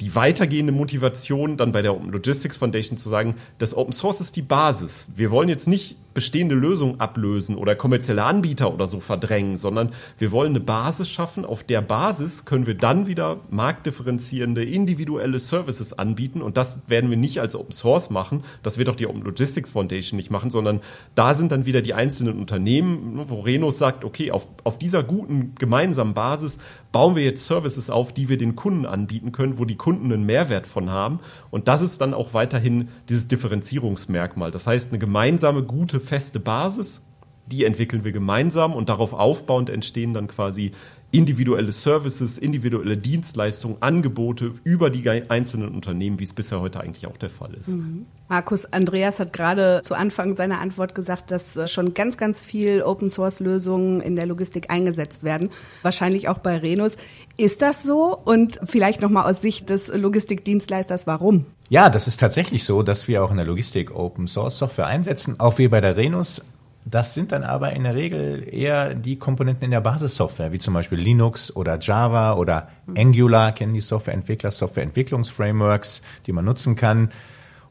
die 0.00 0.14
weitergehende 0.14 0.72
Motivation 0.72 1.56
dann 1.56 1.72
bei 1.72 1.82
der 1.82 1.94
Open 1.94 2.10
Logistics 2.10 2.56
Foundation 2.56 2.98
zu 2.98 3.08
sagen, 3.08 3.36
das 3.58 3.74
Open 3.76 3.92
Source 3.92 4.20
ist 4.20 4.36
die 4.36 4.42
Basis. 4.42 5.08
Wir 5.14 5.30
wollen 5.30 5.48
jetzt 5.48 5.68
nicht 5.68 5.96
bestehende 6.16 6.54
Lösungen 6.54 6.98
ablösen 6.98 7.56
oder 7.56 7.76
kommerzielle 7.76 8.24
Anbieter 8.24 8.72
oder 8.72 8.86
so 8.86 9.00
verdrängen, 9.00 9.58
sondern 9.58 9.92
wir 10.16 10.32
wollen 10.32 10.52
eine 10.52 10.60
Basis 10.60 11.10
schaffen. 11.10 11.44
Auf 11.44 11.62
der 11.62 11.82
Basis 11.82 12.46
können 12.46 12.66
wir 12.66 12.72
dann 12.72 13.06
wieder 13.06 13.40
marktdifferenzierende, 13.50 14.64
individuelle 14.64 15.38
Services 15.38 15.92
anbieten. 15.92 16.40
Und 16.40 16.56
das 16.56 16.80
werden 16.88 17.10
wir 17.10 17.18
nicht 17.18 17.38
als 17.38 17.54
Open 17.54 17.72
Source 17.72 18.08
machen. 18.08 18.44
Das 18.62 18.78
wird 18.78 18.88
auch 18.88 18.96
die 18.96 19.06
Open 19.06 19.20
Logistics 19.24 19.72
Foundation 19.72 20.16
nicht 20.16 20.30
machen, 20.30 20.50
sondern 20.50 20.80
da 21.14 21.34
sind 21.34 21.52
dann 21.52 21.66
wieder 21.66 21.82
die 21.82 21.92
einzelnen 21.92 22.38
Unternehmen, 22.38 23.20
wo 23.28 23.42
Renos 23.42 23.76
sagt, 23.76 24.02
okay, 24.02 24.30
auf, 24.30 24.48
auf 24.64 24.78
dieser 24.78 25.02
guten 25.02 25.54
gemeinsamen 25.56 26.14
Basis 26.14 26.56
bauen 26.92 27.14
wir 27.14 27.24
jetzt 27.24 27.44
Services 27.44 27.90
auf, 27.90 28.14
die 28.14 28.30
wir 28.30 28.38
den 28.38 28.56
Kunden 28.56 28.86
anbieten 28.86 29.32
können, 29.32 29.58
wo 29.58 29.66
die 29.66 29.76
Kunden 29.76 30.10
einen 30.10 30.24
Mehrwert 30.24 30.66
von 30.66 30.88
haben. 30.88 31.20
Und 31.56 31.68
das 31.68 31.80
ist 31.80 32.02
dann 32.02 32.12
auch 32.12 32.34
weiterhin 32.34 32.88
dieses 33.08 33.28
Differenzierungsmerkmal. 33.28 34.50
Das 34.50 34.66
heißt, 34.66 34.90
eine 34.90 34.98
gemeinsame, 34.98 35.62
gute, 35.62 36.00
feste 36.00 36.38
Basis, 36.38 37.00
die 37.46 37.64
entwickeln 37.64 38.04
wir 38.04 38.12
gemeinsam 38.12 38.74
und 38.74 38.90
darauf 38.90 39.14
aufbauend 39.14 39.70
entstehen 39.70 40.12
dann 40.12 40.26
quasi 40.26 40.72
individuelle 41.12 41.72
Services, 41.72 42.36
individuelle 42.36 42.98
Dienstleistungen, 42.98 43.78
Angebote 43.80 44.52
über 44.64 44.90
die 44.90 45.08
einzelnen 45.08 45.74
Unternehmen, 45.74 46.20
wie 46.20 46.24
es 46.24 46.34
bisher 46.34 46.60
heute 46.60 46.80
eigentlich 46.80 47.06
auch 47.06 47.16
der 47.16 47.30
Fall 47.30 47.54
ist. 47.54 47.68
Mhm. 47.68 48.04
Markus 48.28 48.72
Andreas 48.72 49.20
hat 49.20 49.32
gerade 49.32 49.82
zu 49.84 49.94
Anfang 49.94 50.34
seiner 50.36 50.60
Antwort 50.60 50.94
gesagt, 50.94 51.30
dass 51.30 51.56
äh, 51.56 51.68
schon 51.68 51.94
ganz, 51.94 52.16
ganz 52.16 52.40
viel 52.40 52.82
Open 52.82 53.08
Source 53.08 53.40
Lösungen 53.40 54.00
in 54.00 54.16
der 54.16 54.26
Logistik 54.26 54.70
eingesetzt 54.70 55.22
werden. 55.22 55.50
Wahrscheinlich 55.82 56.28
auch 56.28 56.38
bei 56.38 56.56
Renus. 56.56 56.96
Ist 57.36 57.62
das 57.62 57.82
so? 57.82 58.16
Und 58.16 58.58
vielleicht 58.64 59.00
nochmal 59.00 59.30
aus 59.30 59.40
Sicht 59.40 59.70
des 59.70 59.94
Logistikdienstleisters, 59.94 61.06
warum? 61.06 61.46
Ja, 61.68 61.88
das 61.88 62.08
ist 62.08 62.18
tatsächlich 62.18 62.64
so, 62.64 62.82
dass 62.82 63.08
wir 63.08 63.24
auch 63.24 63.30
in 63.30 63.36
der 63.36 63.46
Logistik 63.46 63.94
Open 63.94 64.26
Source 64.26 64.58
Software 64.58 64.86
einsetzen. 64.86 65.38
Auch 65.38 65.58
wir 65.58 65.70
bei 65.70 65.80
der 65.80 65.96
Renus 65.96 66.42
das 66.88 67.14
sind 67.14 67.32
dann 67.32 67.42
aber 67.42 67.72
in 67.72 67.82
der 67.82 67.96
Regel 67.96 68.46
eher 68.48 68.94
die 68.94 69.16
Komponenten 69.16 69.64
in 69.64 69.72
der 69.72 69.80
Basissoftware, 69.80 70.52
wie 70.52 70.60
zum 70.60 70.72
Beispiel 70.72 70.98
Linux 70.98 71.54
oder 71.54 71.80
Java 71.80 72.34
oder 72.34 72.68
Angular, 72.96 73.50
kennen 73.50 73.74
die 73.74 73.80
Softwareentwickler, 73.80 74.52
Softwareentwicklungsframeworks, 74.52 76.02
die 76.26 76.32
man 76.32 76.44
nutzen 76.44 76.76
kann. 76.76 77.10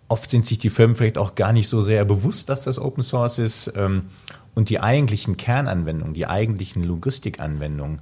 Oft 0.07 0.29
sind 0.29 0.45
sich 0.45 0.59
die 0.59 0.69
Firmen 0.69 0.95
vielleicht 0.95 1.17
auch 1.17 1.35
gar 1.35 1.51
nicht 1.51 1.67
so 1.67 1.81
sehr 1.81 2.05
bewusst, 2.05 2.49
dass 2.49 2.63
das 2.63 2.79
Open 2.79 3.03
Source 3.03 3.39
ist. 3.39 3.73
Ähm, 3.75 4.03
und 4.53 4.69
die 4.69 4.79
eigentlichen 4.79 5.35
Kernanwendungen, 5.35 6.13
die 6.13 6.27
eigentlichen 6.27 6.83
Logistikanwendungen, 6.83 7.99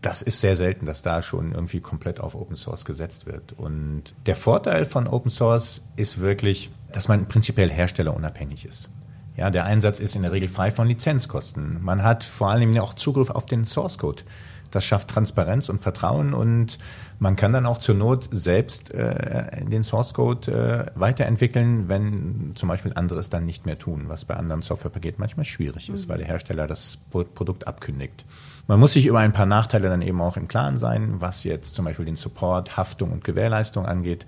das 0.00 0.22
ist 0.22 0.40
sehr 0.40 0.54
selten, 0.54 0.86
dass 0.86 1.02
da 1.02 1.20
schon 1.20 1.52
irgendwie 1.52 1.80
komplett 1.80 2.20
auf 2.20 2.34
Open 2.34 2.56
Source 2.56 2.84
gesetzt 2.84 3.26
wird. 3.26 3.52
Und 3.52 4.14
der 4.26 4.36
Vorteil 4.36 4.84
von 4.84 5.08
Open 5.08 5.30
Source 5.30 5.84
ist 5.96 6.20
wirklich, 6.20 6.70
dass 6.92 7.08
man 7.08 7.26
prinzipiell 7.26 7.70
herstellerunabhängig 7.70 8.64
ist. 8.66 8.88
Ja, 9.36 9.50
der 9.50 9.64
Einsatz 9.64 9.98
ist 9.98 10.14
in 10.14 10.22
der 10.22 10.30
Regel 10.30 10.48
frei 10.48 10.70
von 10.70 10.86
Lizenzkosten. 10.86 11.82
Man 11.82 12.04
hat 12.04 12.22
vor 12.22 12.50
allem 12.50 12.76
auch 12.78 12.94
Zugriff 12.94 13.30
auf 13.30 13.46
den 13.46 13.64
Source 13.64 13.98
Code. 13.98 14.22
Das 14.70 14.84
schafft 14.84 15.08
Transparenz 15.08 15.68
und 15.68 15.80
Vertrauen 15.80 16.34
und 16.34 16.78
man 17.18 17.36
kann 17.36 17.52
dann 17.52 17.66
auch 17.66 17.78
zur 17.78 17.94
Not 17.94 18.28
selbst 18.32 18.92
äh, 18.92 19.64
den 19.64 19.82
Source 19.82 20.14
Code 20.14 20.50
äh, 20.94 20.98
weiterentwickeln, 20.98 21.88
wenn 21.88 22.52
zum 22.54 22.68
Beispiel 22.68 22.92
andere 22.94 23.20
es 23.20 23.30
dann 23.30 23.44
nicht 23.44 23.66
mehr 23.66 23.78
tun, 23.78 24.04
was 24.08 24.24
bei 24.24 24.34
anderen 24.34 24.62
Softwarepaketen 24.62 25.20
manchmal 25.20 25.44
schwierig 25.44 25.88
ist, 25.88 26.06
mhm. 26.06 26.12
weil 26.12 26.18
der 26.18 26.26
Hersteller 26.26 26.66
das 26.66 26.98
Produkt 27.10 27.66
abkündigt. 27.66 28.24
Man 28.66 28.80
muss 28.80 28.94
sich 28.94 29.06
über 29.06 29.18
ein 29.18 29.32
paar 29.32 29.46
Nachteile 29.46 29.88
dann 29.88 30.02
eben 30.02 30.20
auch 30.20 30.36
im 30.36 30.48
Klaren 30.48 30.76
sein, 30.76 31.20
was 31.20 31.44
jetzt 31.44 31.74
zum 31.74 31.84
Beispiel 31.84 32.06
den 32.06 32.16
Support, 32.16 32.76
Haftung 32.76 33.12
und 33.12 33.22
Gewährleistung 33.22 33.86
angeht. 33.86 34.26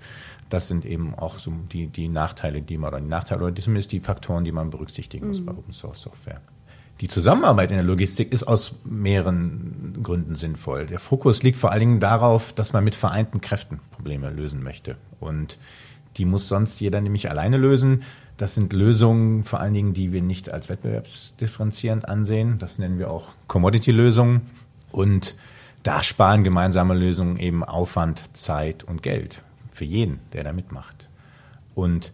Das 0.49 0.67
sind 0.67 0.85
eben 0.85 1.13
auch 1.15 1.39
so 1.39 1.51
die, 1.71 1.87
die 1.87 2.07
Nachteile, 2.07 2.61
die 2.61 2.77
man, 2.77 2.89
oder 2.89 3.01
die 3.01 3.07
Nachteile, 3.07 3.43
oder 3.43 3.55
zumindest 3.55 3.91
die 3.91 3.99
Faktoren, 3.99 4.43
die 4.43 4.51
man 4.51 4.69
berücksichtigen 4.69 5.27
muss 5.27 5.41
mhm. 5.41 5.45
bei 5.45 5.51
Open 5.53 5.73
Source 5.73 6.01
Software. 6.01 6.41
Die 7.01 7.07
Zusammenarbeit 7.07 7.69
in 7.69 7.77
der 7.77 7.85
Logistik 7.85 8.31
ist 8.31 8.43
aus 8.43 8.75
mehreren 8.83 9.99
Gründen 10.01 10.35
sinnvoll. 10.35 10.87
Der 10.87 10.99
Fokus 10.99 11.43
liegt 11.43 11.57
vor 11.57 11.71
allen 11.71 11.79
Dingen 11.79 11.99
darauf, 11.99 12.53
dass 12.53 12.73
man 12.73 12.83
mit 12.83 12.95
vereinten 12.95 13.39
Kräften 13.39 13.79
Probleme 13.91 14.29
lösen 14.31 14.63
möchte. 14.63 14.95
Und 15.19 15.59
die 16.17 16.25
muss 16.25 16.47
sonst 16.47 16.79
jeder 16.81 16.99
nämlich 16.99 17.29
alleine 17.29 17.57
lösen. 17.57 18.03
Das 18.37 18.55
sind 18.55 18.73
Lösungen 18.73 19.43
vor 19.43 19.59
allen 19.59 19.75
Dingen, 19.75 19.93
die 19.93 20.11
wir 20.11 20.23
nicht 20.23 20.51
als 20.51 20.69
wettbewerbsdifferenzierend 20.69 22.07
ansehen. 22.07 22.57
Das 22.57 22.79
nennen 22.79 22.97
wir 22.97 23.11
auch 23.11 23.29
Commodity-Lösungen. 23.47 24.41
Und 24.91 25.35
da 25.83 26.01
sparen 26.01 26.43
gemeinsame 26.43 26.95
Lösungen 26.95 27.37
eben 27.37 27.63
Aufwand, 27.63 28.35
Zeit 28.35 28.83
und 28.83 29.03
Geld 29.03 29.43
für 29.71 29.85
jeden, 29.85 30.19
der 30.33 30.43
da 30.43 30.53
mitmacht. 30.53 31.07
Und 31.75 32.11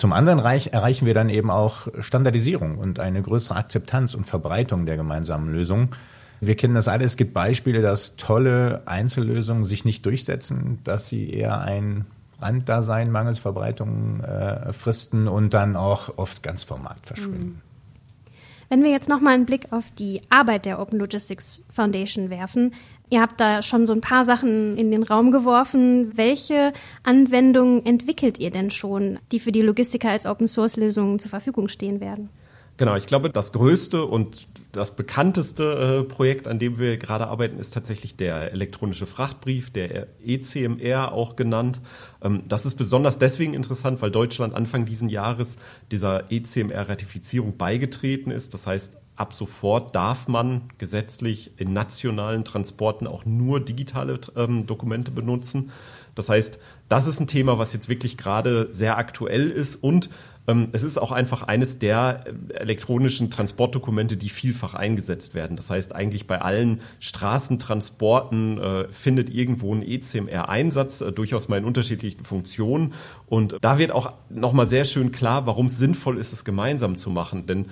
zum 0.00 0.14
anderen 0.14 0.38
erreichen 0.38 1.04
wir 1.04 1.12
dann 1.12 1.28
eben 1.28 1.50
auch 1.50 1.86
Standardisierung 1.98 2.78
und 2.78 2.98
eine 2.98 3.20
größere 3.20 3.56
Akzeptanz 3.56 4.14
und 4.14 4.24
Verbreitung 4.24 4.86
der 4.86 4.96
gemeinsamen 4.96 5.52
Lösungen. 5.52 5.90
Wir 6.40 6.56
kennen 6.56 6.74
das 6.74 6.88
alle. 6.88 7.04
Es 7.04 7.18
gibt 7.18 7.34
Beispiele, 7.34 7.82
dass 7.82 8.16
tolle 8.16 8.80
Einzellösungen 8.86 9.66
sich 9.66 9.84
nicht 9.84 10.06
durchsetzen, 10.06 10.78
dass 10.84 11.10
sie 11.10 11.28
eher 11.28 11.60
ein 11.60 12.06
Randdasein 12.40 13.12
mangels 13.12 13.40
Verbreitung 13.40 14.24
äh, 14.24 14.72
fristen 14.72 15.28
und 15.28 15.52
dann 15.52 15.76
auch 15.76 16.16
oft 16.16 16.42
ganz 16.42 16.64
vom 16.64 16.82
Markt 16.82 17.06
verschwinden. 17.06 17.60
Wenn 18.70 18.82
wir 18.82 18.90
jetzt 18.90 19.10
nochmal 19.10 19.34
einen 19.34 19.44
Blick 19.44 19.70
auf 19.70 19.90
die 19.98 20.22
Arbeit 20.30 20.64
der 20.64 20.80
Open 20.80 20.98
Logistics 20.98 21.62
Foundation 21.70 22.30
werfen, 22.30 22.72
Ihr 23.10 23.20
habt 23.20 23.40
da 23.40 23.62
schon 23.62 23.88
so 23.88 23.92
ein 23.92 24.00
paar 24.00 24.24
Sachen 24.24 24.76
in 24.78 24.92
den 24.92 25.02
Raum 25.02 25.32
geworfen. 25.32 26.16
Welche 26.16 26.72
Anwendungen 27.02 27.84
entwickelt 27.84 28.38
ihr 28.38 28.52
denn 28.52 28.70
schon, 28.70 29.18
die 29.32 29.40
für 29.40 29.50
die 29.50 29.62
Logistiker 29.62 30.10
als 30.10 30.26
Open-Source-Lösungen 30.26 31.18
zur 31.18 31.30
Verfügung 31.30 31.68
stehen 31.68 32.00
werden? 32.00 32.30
Genau, 32.76 32.96
ich 32.96 33.06
glaube, 33.06 33.28
das 33.28 33.52
größte 33.52 34.06
und 34.06 34.48
das 34.72 34.96
bekannteste 34.96 36.00
äh, 36.00 36.08
Projekt, 36.08 36.48
an 36.48 36.58
dem 36.58 36.78
wir 36.78 36.96
gerade 36.96 37.26
arbeiten, 37.26 37.58
ist 37.58 37.74
tatsächlich 37.74 38.16
der 38.16 38.52
elektronische 38.52 39.04
Frachtbrief, 39.04 39.70
der 39.70 40.06
ECMR 40.24 41.12
auch 41.12 41.36
genannt. 41.36 41.80
Ähm, 42.22 42.44
das 42.48 42.64
ist 42.64 42.76
besonders 42.76 43.18
deswegen 43.18 43.52
interessant, 43.52 44.00
weil 44.00 44.10
Deutschland 44.10 44.54
Anfang 44.54 44.86
diesen 44.86 45.10
Jahres 45.10 45.56
dieser 45.90 46.32
ECMR-Ratifizierung 46.32 47.58
beigetreten 47.58 48.30
ist. 48.30 48.54
Das 48.54 48.66
heißt, 48.66 48.96
ab 49.20 49.34
sofort 49.34 49.94
darf 49.94 50.26
man 50.28 50.62
gesetzlich 50.78 51.52
in 51.58 51.72
nationalen 51.72 52.44
Transporten 52.44 53.06
auch 53.06 53.24
nur 53.24 53.60
digitale 53.60 54.18
ähm, 54.36 54.66
Dokumente 54.66 55.10
benutzen. 55.10 55.70
Das 56.14 56.28
heißt, 56.28 56.58
das 56.88 57.06
ist 57.06 57.20
ein 57.20 57.26
Thema, 57.26 57.58
was 57.58 57.72
jetzt 57.72 57.88
wirklich 57.88 58.16
gerade 58.16 58.68
sehr 58.72 58.98
aktuell 58.98 59.50
ist 59.50 59.76
und 59.76 60.10
ähm, 60.50 60.68
es 60.72 60.82
ist 60.82 60.98
auch 60.98 61.12
einfach 61.12 61.42
eines 61.42 61.78
der 61.78 62.24
äh, 62.26 62.54
elektronischen 62.54 63.30
Transportdokumente, 63.30 64.16
die 64.16 64.28
vielfach 64.28 64.74
eingesetzt 64.74 65.34
werden. 65.34 65.56
Das 65.56 65.70
heißt, 65.70 65.94
eigentlich 65.94 66.26
bei 66.26 66.40
allen 66.40 66.80
Straßentransporten 66.98 68.58
äh, 68.58 68.88
findet 68.90 69.30
irgendwo 69.30 69.74
ein 69.74 69.82
ECMR-Einsatz, 69.82 71.02
äh, 71.02 71.12
durchaus 71.12 71.48
mal 71.48 71.58
in 71.58 71.64
unterschiedlichen 71.64 72.24
Funktionen. 72.24 72.94
Und 73.26 73.56
da 73.60 73.78
wird 73.78 73.92
auch 73.92 74.10
nochmal 74.28 74.66
sehr 74.66 74.84
schön 74.84 75.12
klar, 75.12 75.46
warum 75.46 75.66
es 75.66 75.78
sinnvoll 75.78 76.18
ist, 76.18 76.32
es 76.32 76.44
gemeinsam 76.44 76.96
zu 76.96 77.10
machen. 77.10 77.46
Denn 77.46 77.66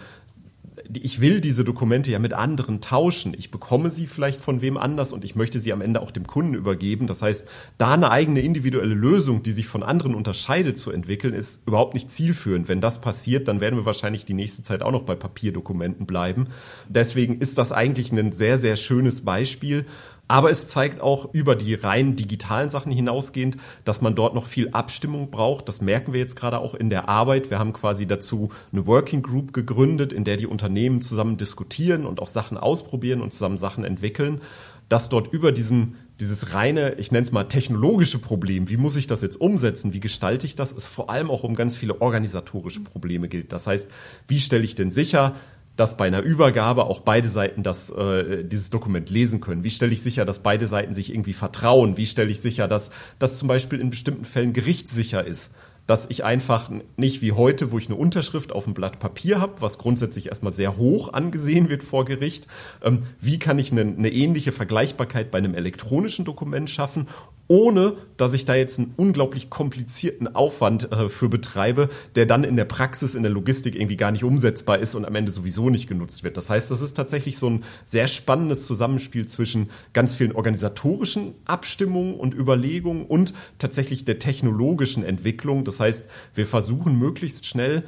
ich 0.92 1.20
will 1.20 1.40
diese 1.40 1.64
Dokumente 1.64 2.10
ja 2.10 2.18
mit 2.18 2.32
anderen 2.32 2.80
tauschen. 2.80 3.34
Ich 3.36 3.50
bekomme 3.50 3.90
sie 3.90 4.06
vielleicht 4.06 4.40
von 4.40 4.62
wem 4.62 4.76
anders 4.76 5.12
und 5.12 5.24
ich 5.24 5.34
möchte 5.34 5.60
sie 5.60 5.72
am 5.72 5.80
Ende 5.80 6.00
auch 6.00 6.10
dem 6.10 6.26
Kunden 6.26 6.54
übergeben. 6.54 7.06
Das 7.06 7.20
heißt, 7.20 7.46
da 7.76 7.94
eine 7.94 8.10
eigene 8.10 8.40
individuelle 8.40 8.94
Lösung, 8.94 9.42
die 9.42 9.52
sich 9.52 9.66
von 9.66 9.82
anderen 9.82 10.14
unterscheidet, 10.14 10.78
zu 10.78 10.90
entwickeln, 10.90 11.34
ist 11.34 11.60
überhaupt 11.66 11.94
nicht 11.94 12.10
zielführend. 12.10 12.68
Wenn 12.68 12.80
das 12.80 13.00
passiert, 13.00 13.48
dann 13.48 13.60
werden 13.60 13.76
wir 13.76 13.86
wahrscheinlich 13.86 14.24
die 14.24 14.34
nächste 14.34 14.62
Zeit 14.62 14.82
auch 14.82 14.92
noch 14.92 15.02
bei 15.02 15.14
Papierdokumenten 15.14 16.06
bleiben. 16.06 16.48
Deswegen 16.88 17.38
ist 17.38 17.58
das 17.58 17.72
eigentlich 17.72 18.10
ein 18.12 18.32
sehr, 18.32 18.58
sehr 18.58 18.76
schönes 18.76 19.22
Beispiel 19.22 19.84
aber 20.28 20.50
es 20.50 20.68
zeigt 20.68 21.00
auch 21.00 21.32
über 21.32 21.56
die 21.56 21.74
rein 21.74 22.14
digitalen 22.14 22.68
Sachen 22.68 22.92
hinausgehend, 22.92 23.56
dass 23.84 24.02
man 24.02 24.14
dort 24.14 24.34
noch 24.34 24.46
viel 24.46 24.68
Abstimmung 24.70 25.30
braucht. 25.30 25.68
Das 25.68 25.80
merken 25.80 26.12
wir 26.12 26.20
jetzt 26.20 26.36
gerade 26.36 26.58
auch 26.58 26.74
in 26.74 26.90
der 26.90 27.08
Arbeit. 27.08 27.50
Wir 27.50 27.58
haben 27.58 27.72
quasi 27.72 28.06
dazu 28.06 28.50
eine 28.70 28.86
Working 28.86 29.22
Group 29.22 29.54
gegründet, 29.54 30.12
in 30.12 30.24
der 30.24 30.36
die 30.36 30.46
Unternehmen 30.46 31.00
zusammen 31.00 31.38
diskutieren 31.38 32.04
und 32.04 32.20
auch 32.20 32.28
Sachen 32.28 32.58
ausprobieren 32.58 33.22
und 33.22 33.32
zusammen 33.32 33.56
Sachen 33.56 33.84
entwickeln, 33.84 34.42
dass 34.90 35.08
dort 35.08 35.32
über 35.32 35.50
diesen 35.50 35.96
dieses 36.20 36.52
reine, 36.52 36.94
ich 36.94 37.12
nenne 37.12 37.24
es 37.24 37.32
mal 37.32 37.44
technologische 37.44 38.18
Problem, 38.18 38.68
wie 38.68 38.76
muss 38.76 38.96
ich 38.96 39.06
das 39.06 39.22
jetzt 39.22 39.40
umsetzen, 39.40 39.92
wie 39.92 40.00
gestalte 40.00 40.46
ich 40.46 40.56
das, 40.56 40.72
ist 40.72 40.86
vor 40.86 41.10
allem 41.10 41.30
auch 41.30 41.44
um 41.44 41.54
ganz 41.54 41.76
viele 41.76 42.00
organisatorische 42.00 42.80
Probleme 42.80 43.28
gilt. 43.28 43.52
Das 43.52 43.66
heißt, 43.68 43.88
wie 44.26 44.40
stelle 44.40 44.64
ich 44.64 44.74
denn 44.74 44.90
sicher, 44.90 45.36
dass 45.78 45.96
bei 45.96 46.08
einer 46.08 46.22
Übergabe 46.22 46.86
auch 46.86 47.00
beide 47.00 47.28
Seiten 47.28 47.62
das, 47.62 47.88
äh, 47.88 48.44
dieses 48.44 48.68
Dokument 48.68 49.10
lesen 49.10 49.40
können? 49.40 49.62
Wie 49.62 49.70
stelle 49.70 49.92
ich 49.92 50.02
sicher, 50.02 50.24
dass 50.24 50.40
beide 50.40 50.66
Seiten 50.66 50.92
sich 50.92 51.10
irgendwie 51.10 51.32
vertrauen? 51.32 51.96
Wie 51.96 52.06
stelle 52.06 52.30
ich 52.30 52.40
sicher, 52.40 52.66
dass 52.66 52.90
das 53.20 53.38
zum 53.38 53.46
Beispiel 53.46 53.80
in 53.80 53.88
bestimmten 53.88 54.24
Fällen 54.24 54.52
gerichtssicher 54.52 55.24
ist? 55.24 55.52
dass 55.86 56.04
ich 56.10 56.22
einfach 56.22 56.70
nicht 56.98 57.22
wie 57.22 57.32
heute, 57.32 57.72
wo 57.72 57.78
ich 57.78 57.86
eine 57.86 57.94
Unterschrift 57.94 58.52
auf 58.52 58.66
einem 58.66 58.74
Blatt 58.74 58.98
Papier 58.98 59.40
habe, 59.40 59.62
was 59.62 59.78
grundsätzlich 59.78 60.26
erstmal 60.26 60.52
sehr 60.52 60.76
hoch 60.76 61.14
angesehen 61.14 61.70
wird 61.70 61.82
vor 61.82 62.04
Gericht, 62.04 62.46
ähm, 62.84 63.04
wie 63.22 63.38
kann 63.38 63.58
ich 63.58 63.72
eine, 63.72 63.80
eine 63.80 64.10
ähnliche 64.12 64.52
Vergleichbarkeit 64.52 65.30
bei 65.30 65.38
einem 65.38 65.54
elektronischen 65.54 66.26
Dokument 66.26 66.68
schaffen 66.68 67.08
ohne 67.48 67.94
dass 68.18 68.34
ich 68.34 68.44
da 68.44 68.54
jetzt 68.54 68.78
einen 68.78 68.92
unglaublich 68.96 69.48
komplizierten 69.48 70.34
Aufwand 70.34 70.92
äh, 70.92 71.08
für 71.08 71.28
betreibe, 71.28 71.88
der 72.14 72.26
dann 72.26 72.44
in 72.44 72.56
der 72.56 72.66
Praxis, 72.66 73.14
in 73.14 73.22
der 73.22 73.32
Logistik 73.32 73.74
irgendwie 73.74 73.96
gar 73.96 74.12
nicht 74.12 74.22
umsetzbar 74.22 74.78
ist 74.78 74.94
und 74.94 75.06
am 75.06 75.14
Ende 75.14 75.32
sowieso 75.32 75.70
nicht 75.70 75.88
genutzt 75.88 76.24
wird. 76.24 76.36
Das 76.36 76.50
heißt, 76.50 76.70
das 76.70 76.82
ist 76.82 76.94
tatsächlich 76.94 77.38
so 77.38 77.48
ein 77.48 77.64
sehr 77.86 78.06
spannendes 78.06 78.66
Zusammenspiel 78.66 79.26
zwischen 79.26 79.70
ganz 79.94 80.14
vielen 80.14 80.32
organisatorischen 80.32 81.34
Abstimmungen 81.46 82.14
und 82.14 82.34
Überlegungen 82.34 83.06
und 83.06 83.32
tatsächlich 83.58 84.04
der 84.04 84.18
technologischen 84.18 85.02
Entwicklung. 85.02 85.64
Das 85.64 85.80
heißt, 85.80 86.04
wir 86.34 86.46
versuchen 86.46 86.98
möglichst 86.98 87.46
schnell 87.46 87.84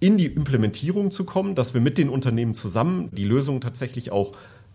in 0.00 0.18
die 0.18 0.26
Implementierung 0.26 1.12
zu 1.12 1.24
kommen, 1.24 1.54
dass 1.54 1.74
wir 1.74 1.80
mit 1.80 1.96
den 1.96 2.08
Unternehmen 2.08 2.54
zusammen 2.54 3.08
die 3.12 3.24
Lösung 3.24 3.60
tatsächlich 3.60 4.10
auch 4.10 4.32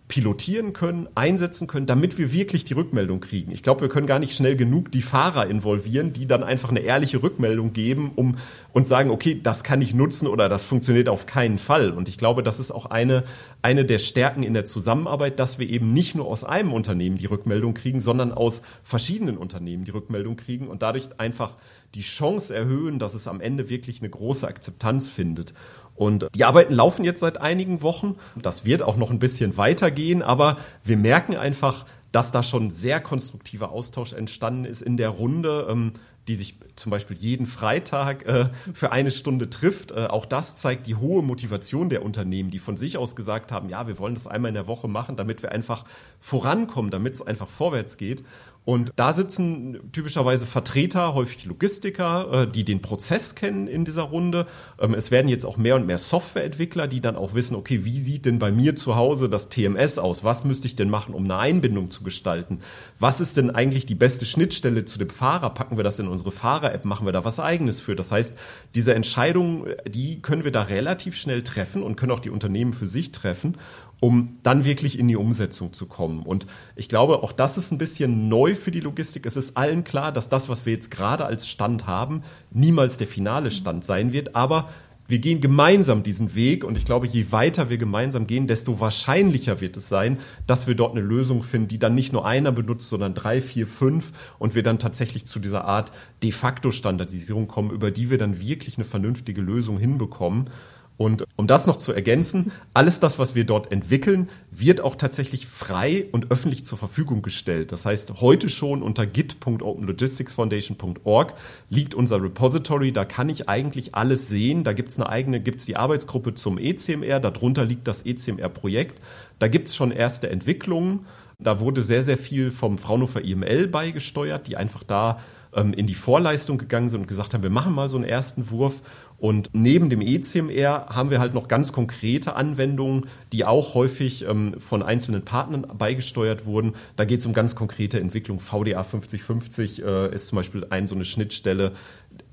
pilotieren 0.07 0.71
können, 0.71 1.09
einsetzen 1.15 1.67
können, 1.67 1.85
damit 1.85 2.17
wir 2.17 2.31
wirklich 2.31 2.63
die 2.63 2.73
Rückmeldung 2.73 3.19
kriegen. 3.19 3.51
Ich 3.51 3.61
glaube, 3.61 3.81
wir 3.81 3.89
können 3.89 4.07
gar 4.07 4.19
nicht 4.19 4.33
schnell 4.33 4.55
genug 4.55 4.89
die 4.91 5.01
Fahrer 5.01 5.47
involvieren, 5.47 6.13
die 6.13 6.27
dann 6.27 6.43
einfach 6.43 6.69
eine 6.69 6.79
ehrliche 6.79 7.21
Rückmeldung 7.21 7.73
geben, 7.73 8.11
um 8.15 8.37
und 8.71 8.87
sagen, 8.87 9.09
okay, 9.09 9.39
das 9.41 9.63
kann 9.63 9.81
ich 9.81 9.93
nutzen 9.93 10.27
oder 10.27 10.47
das 10.49 10.65
funktioniert 10.65 11.09
auf 11.09 11.25
keinen 11.25 11.57
Fall. 11.57 11.91
Und 11.91 12.07
ich 12.07 12.17
glaube, 12.17 12.41
das 12.41 12.59
ist 12.59 12.71
auch 12.71 12.85
eine 12.85 13.23
eine 13.61 13.83
der 13.83 13.99
Stärken 13.99 14.43
in 14.43 14.53
der 14.53 14.65
Zusammenarbeit, 14.65 15.39
dass 15.39 15.59
wir 15.59 15.69
eben 15.69 15.91
nicht 15.91 16.15
nur 16.15 16.27
aus 16.27 16.43
einem 16.43 16.71
Unternehmen 16.71 17.17
die 17.17 17.25
Rückmeldung 17.25 17.73
kriegen, 17.73 17.99
sondern 17.99 18.31
aus 18.31 18.61
verschiedenen 18.83 19.37
Unternehmen 19.37 19.83
die 19.83 19.91
Rückmeldung 19.91 20.37
kriegen 20.37 20.67
und 20.67 20.83
dadurch 20.83 21.09
einfach 21.19 21.55
die 21.95 22.01
Chance 22.01 22.55
erhöhen, 22.55 22.99
dass 22.99 23.13
es 23.13 23.27
am 23.27 23.41
Ende 23.41 23.69
wirklich 23.69 24.01
eine 24.01 24.09
große 24.09 24.47
Akzeptanz 24.47 25.09
findet. 25.09 25.53
Und 25.97 26.27
die 26.35 26.45
Arbeiten 26.45 26.73
laufen 26.73 27.03
jetzt 27.03 27.19
seit 27.19 27.41
einigen 27.41 27.81
Wochen. 27.81 28.15
Das 28.41 28.63
wird 28.63 28.83
auch 28.83 28.95
noch 28.95 29.09
ein 29.09 29.19
bisschen 29.19 29.57
weitergehen, 29.57 30.21
aber 30.21 30.57
wir 30.83 30.95
merken 30.95 31.35
einfach, 31.35 31.85
dass 32.11 32.31
da 32.31 32.43
schon 32.43 32.69
sehr 32.69 33.01
konstruktiver 33.01 33.71
Austausch 33.71 34.13
entstanden 34.13 34.63
ist 34.63 34.81
in 34.81 34.95
der 34.95 35.09
Runde, 35.09 35.67
ähm, 35.69 35.91
die 36.27 36.35
sich 36.35 36.55
zum 36.75 36.89
Beispiel 36.91 37.17
jeden 37.17 37.47
Freitag 37.47 38.25
äh, 38.25 38.49
für 38.73 38.91
eine 38.91 39.11
Stunde 39.11 39.49
trifft. 39.49 39.91
Äh, 39.91 40.07
auch 40.07 40.25
das 40.25 40.57
zeigt 40.57 40.85
die 40.87 40.95
hohe 40.95 41.23
Motivation 41.23 41.89
der 41.89 42.03
Unternehmen, 42.03 42.51
die 42.51 42.59
von 42.59 42.77
sich 42.77 42.97
aus 42.97 43.15
gesagt 43.15 43.51
haben, 43.51 43.69
ja, 43.69 43.87
wir 43.87 43.97
wollen 43.97 44.13
das 44.13 44.27
einmal 44.27 44.49
in 44.49 44.55
der 44.55 44.67
Woche 44.67 44.87
machen, 44.87 45.15
damit 45.15 45.41
wir 45.41 45.51
einfach 45.51 45.85
vorankommen, 46.19 46.91
damit 46.91 47.15
es 47.15 47.21
einfach 47.21 47.47
vorwärts 47.47 47.97
geht. 47.97 48.23
Und 48.67 48.91
da 48.97 49.13
sitzen 49.13 49.79
typischerweise 49.93 50.45
Vertreter, 50.45 51.13
häufig 51.13 51.45
Logistiker, 51.45 52.41
äh, 52.43 52.51
die 52.51 52.65
den 52.65 52.81
Prozess 52.81 53.33
kennen 53.33 53.65
in 53.65 53.85
dieser 53.85 54.01
Runde. 54.01 54.45
Ähm, 54.77 54.93
es 54.93 55.09
werden 55.09 55.29
jetzt 55.29 55.45
auch 55.45 55.55
mehr 55.55 55.77
und 55.77 55.87
mehr 55.87 55.97
Softwareentwickler, 55.97 56.87
die 56.87 56.99
dann 56.99 57.15
auch 57.15 57.33
wissen, 57.33 57.55
okay, 57.55 57.85
wie 57.85 57.97
sieht 57.97 58.25
denn 58.25 58.39
bei 58.39 58.51
mir 58.51 58.75
zu 58.75 58.97
Hause 58.97 59.29
das 59.29 59.47
TMS 59.47 59.99
aus? 59.99 60.25
Was 60.25 60.43
müsste 60.43 60.67
ich 60.67 60.75
denn 60.75 60.89
machen, 60.89 61.13
um 61.13 61.23
eine 61.23 61.37
Einbindung 61.37 61.91
zu 61.91 62.03
gestalten? 62.03 62.59
Was 62.99 63.21
ist 63.21 63.37
denn 63.37 63.51
eigentlich 63.51 63.85
die 63.85 63.95
beste 63.95 64.25
Schnittstelle 64.25 64.83
zu 64.83 64.99
dem 64.99 65.11
Fahrer? 65.11 65.51
Packen 65.51 65.77
wir 65.77 65.85
das 65.85 65.97
in 65.99 66.09
unsere 66.09 66.31
Fahrer-App? 66.31 66.83
Machen 66.83 67.07
wir 67.07 67.13
da 67.13 67.23
was 67.23 67.39
Eigenes 67.39 67.79
für? 67.79 67.95
Das 67.95 68.11
heißt, 68.11 68.35
diese 68.75 68.93
Entscheidungen, 68.93 69.75
die 69.87 70.21
können 70.21 70.43
wir 70.43 70.51
da 70.51 70.63
relativ 70.63 71.15
schnell 71.15 71.41
treffen 71.41 71.83
und 71.83 71.95
können 71.95 72.11
auch 72.11 72.19
die 72.19 72.31
Unternehmen 72.31 72.73
für 72.73 72.85
sich 72.85 73.13
treffen 73.13 73.55
um 73.99 74.37
dann 74.43 74.63
wirklich 74.63 74.99
in 74.99 75.07
die 75.07 75.15
Umsetzung 75.15 75.73
zu 75.73 75.87
kommen. 75.87 76.23
Und 76.23 76.45
ich 76.75 76.89
glaube, 76.89 77.23
auch 77.23 77.31
das 77.31 77.57
ist 77.57 77.71
ein 77.71 77.77
bisschen 77.77 78.29
neu 78.29 78.53
für 78.53 78.71
die 78.71 78.79
Logistik. 78.79 79.25
Es 79.25 79.35
ist 79.35 79.57
allen 79.57 79.83
klar, 79.83 80.11
dass 80.11 80.29
das, 80.29 80.49
was 80.49 80.65
wir 80.65 80.73
jetzt 80.73 80.91
gerade 80.91 81.25
als 81.25 81.47
Stand 81.47 81.87
haben, 81.87 82.23
niemals 82.51 82.97
der 82.97 83.07
finale 83.07 83.49
Stand 83.51 83.83
sein 83.83 84.13
wird. 84.13 84.35
Aber 84.35 84.69
wir 85.07 85.19
gehen 85.19 85.39
gemeinsam 85.39 86.03
diesen 86.03 86.35
Weg 86.35 86.65
und 86.65 86.77
ich 86.77 86.85
glaube, 86.85 87.07
je 87.07 87.31
weiter 87.31 87.69
wir 87.69 87.77
gemeinsam 87.77 88.27
gehen, 88.27 88.45
desto 88.45 88.81
wahrscheinlicher 88.81 89.61
wird 89.61 89.77
es 89.77 89.87
sein, 89.87 90.19
dass 90.47 90.67
wir 90.67 90.75
dort 90.75 90.91
eine 90.91 91.01
Lösung 91.01 91.43
finden, 91.43 91.69
die 91.69 91.79
dann 91.79 91.95
nicht 91.95 92.11
nur 92.11 92.25
einer 92.25 92.51
benutzt, 92.51 92.89
sondern 92.89 93.13
drei, 93.13 93.41
vier, 93.41 93.67
fünf 93.67 94.11
und 94.37 94.53
wir 94.53 94.63
dann 94.63 94.79
tatsächlich 94.79 95.25
zu 95.25 95.39
dieser 95.39 95.63
Art 95.63 95.93
de 96.23 96.33
facto 96.33 96.71
Standardisierung 96.71 97.47
kommen, 97.47 97.71
über 97.71 97.89
die 97.89 98.09
wir 98.09 98.17
dann 98.17 98.41
wirklich 98.41 98.77
eine 98.77 98.85
vernünftige 98.85 99.41
Lösung 99.41 99.77
hinbekommen. 99.77 100.49
Und 100.97 101.23
um 101.35 101.45
das 101.45 101.67
noch 101.67 101.77
zu 101.77 101.93
ergänzen, 101.93 102.51
alles 102.73 102.99
das, 102.99 103.19
was 103.19 103.35
wir 103.35 103.43
dort 103.45 103.71
entwickeln, 103.71 104.29
wird 104.49 104.81
auch 104.81 104.95
tatsächlich 104.95 105.45
frei 105.45 106.07
und 106.11 106.31
öffentlich 106.31 106.65
zur 106.65 106.79
Verfügung 106.79 107.21
gestellt. 107.21 107.71
Das 107.71 107.85
heißt, 107.85 108.19
heute 108.19 108.49
schon 108.49 108.81
unter 108.81 109.05
git.openlogisticsfoundation.org 109.05 111.35
liegt 111.69 111.93
unser 111.93 112.19
Repository. 112.21 112.91
Da 112.91 113.05
kann 113.05 113.29
ich 113.29 113.47
eigentlich 113.47 113.93
alles 113.93 114.27
sehen. 114.27 114.63
Da 114.63 114.73
gibt 114.73 114.89
es 114.89 114.97
eine 114.97 115.07
eigene, 115.07 115.39
gibt 115.39 115.59
es 115.59 115.67
die 115.67 115.77
Arbeitsgruppe 115.77 116.33
zum 116.33 116.57
ECMR. 116.57 117.19
Darunter 117.19 117.63
liegt 117.63 117.87
das 117.87 118.03
ECMR-Projekt. 118.03 118.99
Da 119.37 119.47
gibt 119.47 119.67
es 119.67 119.75
schon 119.75 119.91
erste 119.91 120.31
Entwicklungen. 120.31 121.05
Da 121.39 121.59
wurde 121.59 121.83
sehr, 121.83 122.01
sehr 122.01 122.17
viel 122.17 122.49
vom 122.49 122.79
Fraunhofer 122.79 123.23
IML 123.23 123.67
beigesteuert, 123.67 124.47
die 124.47 124.57
einfach 124.57 124.83
da 124.83 125.19
ähm, 125.53 125.73
in 125.73 125.87
die 125.87 125.95
Vorleistung 125.95 126.57
gegangen 126.57 126.89
sind 126.89 127.01
und 127.01 127.07
gesagt 127.07 127.33
haben, 127.33 127.43
wir 127.43 127.49
machen 127.49 127.73
mal 127.73 127.89
so 127.89 127.97
einen 127.97 128.05
ersten 128.05 128.49
Wurf. 128.49 128.81
Und 129.19 129.49
neben 129.53 129.89
dem 129.89 130.01
ECMR 130.01 130.87
haben 130.89 131.09
wir 131.09 131.19
halt 131.19 131.33
noch 131.33 131.47
ganz 131.47 131.71
konkrete 131.71 132.35
Anwendungen, 132.35 133.07
die 133.33 133.45
auch 133.45 133.73
häufig 133.73 134.27
ähm, 134.27 134.59
von 134.59 134.83
einzelnen 134.83 135.25
Partnern 135.25 135.65
beigesteuert 135.75 136.45
wurden. 136.45 136.75
Da 136.95 137.05
geht 137.05 137.21
es 137.21 137.25
um 137.25 137.33
ganz 137.33 137.55
konkrete 137.55 137.99
Entwicklung. 137.99 138.39
VDA 138.39 138.83
5050 138.83 139.83
äh, 139.83 140.13
ist 140.13 140.27
zum 140.27 140.35
Beispiel 140.35 140.67
ein 140.69 140.85
so 140.85 140.93
eine 140.93 141.05
Schnittstelle, 141.05 141.73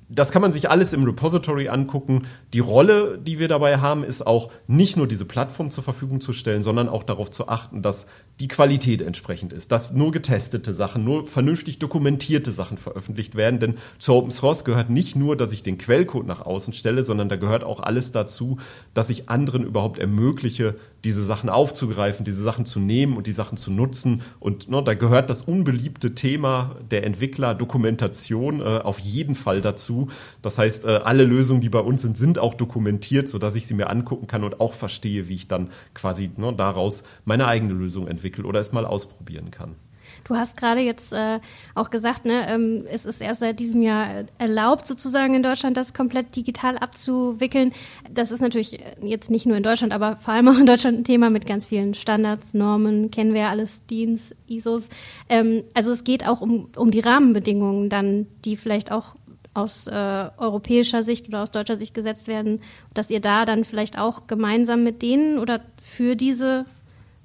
das 0.09 0.31
kann 0.31 0.43
man 0.43 0.53
sich 0.53 0.71
alles 0.71 0.93
im 0.93 1.05
Repository 1.05 1.69
angucken. 1.69 2.27
Die 2.53 2.61
Rolle, 2.61 3.19
die 3.19 3.39
wir 3.39 3.49
dabei 3.49 3.79
haben, 3.79 4.05
ist 4.05 4.27
auch 4.27 4.51
nicht 4.67 4.97
nur 4.97 5.09
diese 5.09 5.25
Plattform 5.25 5.71
zur 5.71 5.83
Verfügung 5.83 6.21
zu 6.21 6.33
stellen, 6.33 6.63
sondern 6.63 6.89
auch 6.89 7.05
darauf 7.05 7.31
zu 7.31 7.49
achten, 7.49 7.83
dass 7.83 8.07
die 8.41 8.49
Qualität 8.49 9.01
entsprechend 9.01 9.53
ist, 9.53 9.71
dass 9.71 9.93
nur 9.93 10.11
getestete 10.11 10.75
Sachen, 10.75 11.05
nur 11.05 11.25
vernünftig 11.25 11.79
dokumentierte 11.79 12.51
Sachen 12.51 12.79
veröffentlicht 12.79 13.37
werden. 13.37 13.61
Denn 13.61 13.77
zu 13.99 14.13
Open 14.13 14.33
Source 14.33 14.65
gehört 14.65 14.91
nicht 14.91 15.15
nur, 15.15 15.37
dass 15.37 15.53
ich 15.53 15.63
den 15.63 15.79
Quellcode 15.79 16.27
nach 16.27 16.41
außen 16.41 16.73
stelle, 16.73 17.05
sondern 17.05 17.29
da 17.29 17.37
gehört 17.37 17.63
auch 17.63 17.81
alles 17.81 18.11
dazu, 18.11 18.59
dass 18.93 19.11
ich 19.11 19.29
anderen 19.29 19.65
überhaupt 19.65 19.99
ermögliche, 19.99 20.75
diese 21.05 21.23
Sachen 21.23 21.49
aufzugreifen, 21.49 22.25
diese 22.25 22.43
Sachen 22.43 22.67
zu 22.67 22.81
nehmen 22.81 23.17
und 23.17 23.27
die 23.27 23.33
Sachen 23.33 23.57
zu 23.57 23.71
nutzen. 23.71 24.23
Und 24.41 24.71
ne, 24.71 24.83
da 24.83 24.95
gehört 24.95 25.31
das 25.31 25.43
unbeliebte 25.43 26.15
Thema 26.15 26.77
der 26.91 27.05
Entwickler 27.05 27.55
Dokumentation 27.55 28.61
äh, 28.61 28.65
auf 28.65 28.99
jeden 28.99 29.35
Fall 29.35 29.61
dazu. 29.61 30.09
Das 30.43 30.59
heißt, 30.59 30.85
äh, 30.85 31.01
alle 31.05 31.25
Lösungen, 31.25 31.61
die 31.61 31.69
bei 31.69 31.81
uns 31.81 32.03
sind, 32.03 32.17
sind 32.17 32.39
auch 32.39 32.55
dokumentiert, 32.55 33.29
sodass 33.29 33.55
ich 33.55 33.67
sie 33.67 33.75
mir 33.75 33.91
angucken 33.91 34.27
kann 34.27 34.45
und 34.45 34.61
auch 34.61 34.75
verstehe, 34.75 35.29
wie 35.29 35.35
ich 35.35 35.49
dann 35.49 35.71
quasi 35.93 36.31
ne, 36.37 36.53
daraus 36.53 37.05
meine 37.25 37.47
eigene 37.47 37.75
Lösung 37.75 38.09
entwickle 38.09 38.45
oder 38.45 38.61
es 38.61 38.73
mal 38.73 38.87
ausprobieren 38.87 39.51
kann. 39.51 39.77
Du 40.25 40.37
hast 40.37 40.57
gerade 40.57 40.81
jetzt 40.81 41.13
äh, 41.13 41.39
auch 41.75 41.91
gesagt, 41.91 42.25
ne, 42.25 42.47
ähm, 42.49 42.85
es 42.91 43.05
ist 43.05 43.21
erst 43.21 43.41
seit 43.41 43.61
diesem 43.61 43.83
Jahr 43.83 44.25
erlaubt, 44.39 44.87
sozusagen 44.87 45.35
in 45.35 45.43
Deutschland 45.43 45.77
das 45.77 45.93
komplett 45.93 46.35
digital 46.35 46.79
abzuwickeln. 46.79 47.73
Das 48.11 48.33
ist 48.33 48.41
natürlich 48.41 48.81
jetzt 49.03 49.31
nicht 49.31 49.45
nur 49.45 49.57
in 49.57 49.63
Deutschland, 49.63 49.93
aber 49.93 50.17
vor 50.17 50.33
allem 50.33 50.49
auch 50.49 50.59
in 50.59 50.67
Deutschland 50.67 50.99
ein 50.99 51.05
Thema 51.05 51.29
mit 51.29 51.47
ganz 51.47 51.67
vielen 51.67 51.95
Standards, 51.95 52.55
Normen, 52.55 53.11
kennen 53.11 53.35
wir 53.35 53.43
ja 53.43 53.51
alles, 53.51 53.85
DINs, 53.87 54.35
ISOs. 54.49 54.89
Ähm, 55.29 55.63
also 55.75 55.93
es 55.93 56.05
geht 56.05 56.27
auch 56.27 56.41
um, 56.41 56.71
um 56.75 56.91
die 56.91 57.01
Rahmenbedingungen 57.01 57.91
dann, 57.91 58.27
die 58.45 58.57
vielleicht 58.57 58.91
auch 58.91 59.15
aus 59.53 59.87
äh, 59.87 60.31
europäischer 60.37 61.03
Sicht 61.03 61.29
oder 61.29 61.43
aus 61.43 61.51
deutscher 61.51 61.77
Sicht 61.77 61.95
gesetzt 61.95 62.27
werden, 62.27 62.61
dass 62.93 63.11
ihr 63.11 63.21
da 63.21 63.45
dann 63.45 63.65
vielleicht 63.65 63.99
auch 63.99 64.27
gemeinsam 64.27 64.83
mit 64.83 65.01
denen 65.01 65.39
oder 65.39 65.61
für 65.81 66.17
diese 66.17 66.67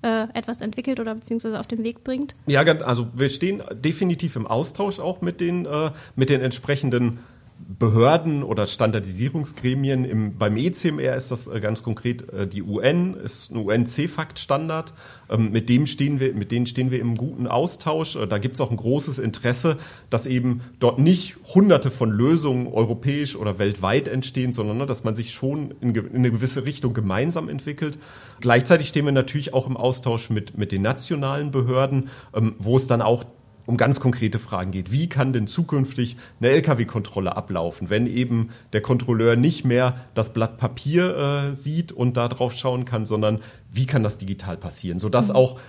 äh, 0.01 0.27
etwas 0.33 0.61
entwickelt 0.61 0.99
oder 0.99 1.15
beziehungsweise 1.15 1.59
auf 1.59 1.67
den 1.67 1.83
Weg 1.83 2.03
bringt? 2.03 2.35
Ja, 2.47 2.61
also 2.61 3.07
wir 3.13 3.29
stehen 3.29 3.61
definitiv 3.71 4.35
im 4.35 4.47
Austausch 4.47 4.99
auch 4.99 5.21
mit 5.21 5.41
den, 5.41 5.65
äh, 5.65 5.91
mit 6.15 6.29
den 6.29 6.41
entsprechenden 6.41 7.19
Behörden 7.67 8.43
oder 8.43 8.65
Standardisierungsgremien. 8.67 10.05
Im, 10.05 10.37
beim 10.37 10.55
ECMR 10.55 11.15
ist 11.15 11.29
das 11.29 11.47
äh, 11.47 11.59
ganz 11.59 11.83
konkret 11.83 12.31
äh, 12.31 12.47
die 12.47 12.63
UN, 12.63 13.15
ist 13.15 13.51
ein 13.51 13.57
UN-CFACT-Standard. 13.57 14.93
Ähm, 15.29 15.51
mit, 15.51 15.67
dem 15.69 15.85
stehen 15.85 16.19
wir, 16.19 16.33
mit 16.33 16.51
denen 16.51 16.65
stehen 16.65 16.89
wir 16.89 16.99
im 16.99 17.15
guten 17.15 17.47
Austausch. 17.47 18.15
Äh, 18.15 18.27
da 18.27 18.37
gibt 18.37 18.55
es 18.55 18.61
auch 18.61 18.71
ein 18.71 18.77
großes 18.77 19.19
Interesse, 19.19 19.77
dass 20.09 20.25
eben 20.25 20.61
dort 20.79 20.99
nicht 20.99 21.35
hunderte 21.53 21.91
von 21.91 22.11
Lösungen 22.11 22.67
europäisch 22.67 23.35
oder 23.35 23.59
weltweit 23.59 24.07
entstehen, 24.07 24.53
sondern 24.53 24.77
ne, 24.77 24.85
dass 24.85 25.03
man 25.03 25.15
sich 25.15 25.33
schon 25.33 25.73
in, 25.81 25.93
in 25.93 26.15
eine 26.15 26.31
gewisse 26.31 26.65
Richtung 26.65 26.93
gemeinsam 26.93 27.49
entwickelt. 27.49 27.99
Gleichzeitig 28.39 28.87
stehen 28.87 29.05
wir 29.05 29.11
natürlich 29.11 29.53
auch 29.53 29.67
im 29.67 29.75
Austausch 29.75 30.29
mit, 30.29 30.57
mit 30.57 30.71
den 30.71 30.81
nationalen 30.81 31.51
Behörden, 31.51 32.09
ähm, 32.33 32.55
wo 32.57 32.77
es 32.77 32.87
dann 32.87 33.01
auch 33.01 33.25
um 33.69 33.77
ganz 33.77 33.99
konkrete 33.99 34.39
Fragen 34.39 34.71
geht. 34.71 34.91
Wie 34.91 35.07
kann 35.07 35.31
denn 35.31 35.45
zukünftig 35.45 36.17
eine 36.41 36.49
Lkw-Kontrolle 36.49 37.37
ablaufen, 37.37 37.91
wenn 37.91 38.07
eben 38.07 38.49
der 38.73 38.81
Kontrolleur 38.81 39.35
nicht 39.35 39.63
mehr 39.63 39.95
das 40.15 40.33
Blatt 40.33 40.57
Papier 40.57 41.15
äh, 41.15 41.55
sieht 41.55 41.91
und 41.91 42.17
da 42.17 42.27
drauf 42.27 42.53
schauen 42.53 42.85
kann, 42.85 43.05
sondern 43.05 43.41
wie 43.71 43.85
kann 43.85 44.01
das 44.01 44.17
digital 44.17 44.57
passieren, 44.57 44.97
sodass 44.97 45.27
mhm. 45.27 45.35
auch 45.35 45.59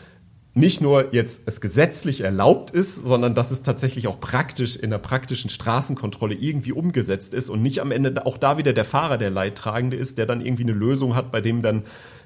nicht 0.54 0.80
nur 0.80 1.12
jetzt 1.12 1.42
es 1.44 1.60
gesetzlich 1.60 2.22
erlaubt 2.22 2.70
ist, 2.70 2.94
sondern 2.96 3.34
dass 3.34 3.50
es 3.50 3.62
tatsächlich 3.62 4.08
auch 4.08 4.18
praktisch 4.18 4.76
in 4.76 4.90
der 4.90 4.98
praktischen 4.98 5.50
Straßenkontrolle 5.50 6.34
irgendwie 6.34 6.72
umgesetzt 6.72 7.34
ist 7.34 7.50
und 7.50 7.62
nicht 7.62 7.80
am 7.80 7.92
Ende 7.92 8.24
auch 8.26 8.38
da 8.38 8.56
wieder 8.58 8.72
der 8.72 8.86
Fahrer 8.86 9.18
der 9.18 9.30
Leidtragende 9.30 9.96
ist, 9.96 10.18
der 10.18 10.26
dann 10.26 10.40
irgendwie 10.40 10.64
eine 10.64 10.72
Lösung 10.72 11.14
hat, 11.14 11.30
bei 11.30 11.40
dem 11.40 11.62
dann 11.62 11.84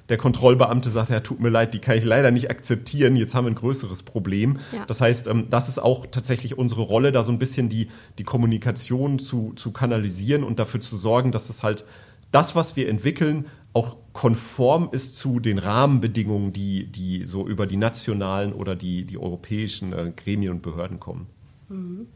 der 0.09 0.17
Kontrollbeamte 0.17 0.89
sagt, 0.89 1.09
ja, 1.09 1.19
tut 1.19 1.39
mir 1.39 1.49
leid, 1.49 1.73
die 1.73 1.79
kann 1.79 1.97
ich 1.97 2.03
leider 2.03 2.31
nicht 2.31 2.49
akzeptieren, 2.49 3.15
jetzt 3.15 3.33
haben 3.33 3.45
wir 3.45 3.51
ein 3.51 3.55
größeres 3.55 4.03
Problem. 4.03 4.59
Ja. 4.71 4.85
Das 4.85 5.01
heißt, 5.01 5.27
ähm, 5.27 5.47
das 5.49 5.69
ist 5.69 5.79
auch 5.79 6.05
tatsächlich 6.05 6.57
unsere 6.57 6.81
Rolle, 6.81 7.11
da 7.11 7.23
so 7.23 7.31
ein 7.31 7.39
bisschen 7.39 7.69
die, 7.69 7.89
die 8.17 8.23
Kommunikation 8.23 9.19
zu, 9.19 9.53
zu 9.55 9.71
kanalisieren 9.71 10.43
und 10.43 10.59
dafür 10.59 10.81
zu 10.81 10.97
sorgen, 10.97 11.31
dass 11.31 11.47
das 11.47 11.63
halt 11.63 11.85
das, 12.31 12.55
was 12.55 12.75
wir 12.75 12.89
entwickeln, 12.89 13.45
auch 13.73 13.97
konform 14.13 14.89
ist 14.91 15.17
zu 15.17 15.39
den 15.39 15.59
Rahmenbedingungen, 15.59 16.53
die, 16.53 16.85
die 16.85 17.25
so 17.25 17.45
über 17.45 17.67
die 17.67 17.77
nationalen 17.77 18.53
oder 18.53 18.75
die, 18.75 19.05
die 19.05 19.17
europäischen 19.17 19.91
äh, 19.91 20.13
Gremien 20.15 20.53
und 20.53 20.61
Behörden 20.61 20.99
kommen. 20.99 21.27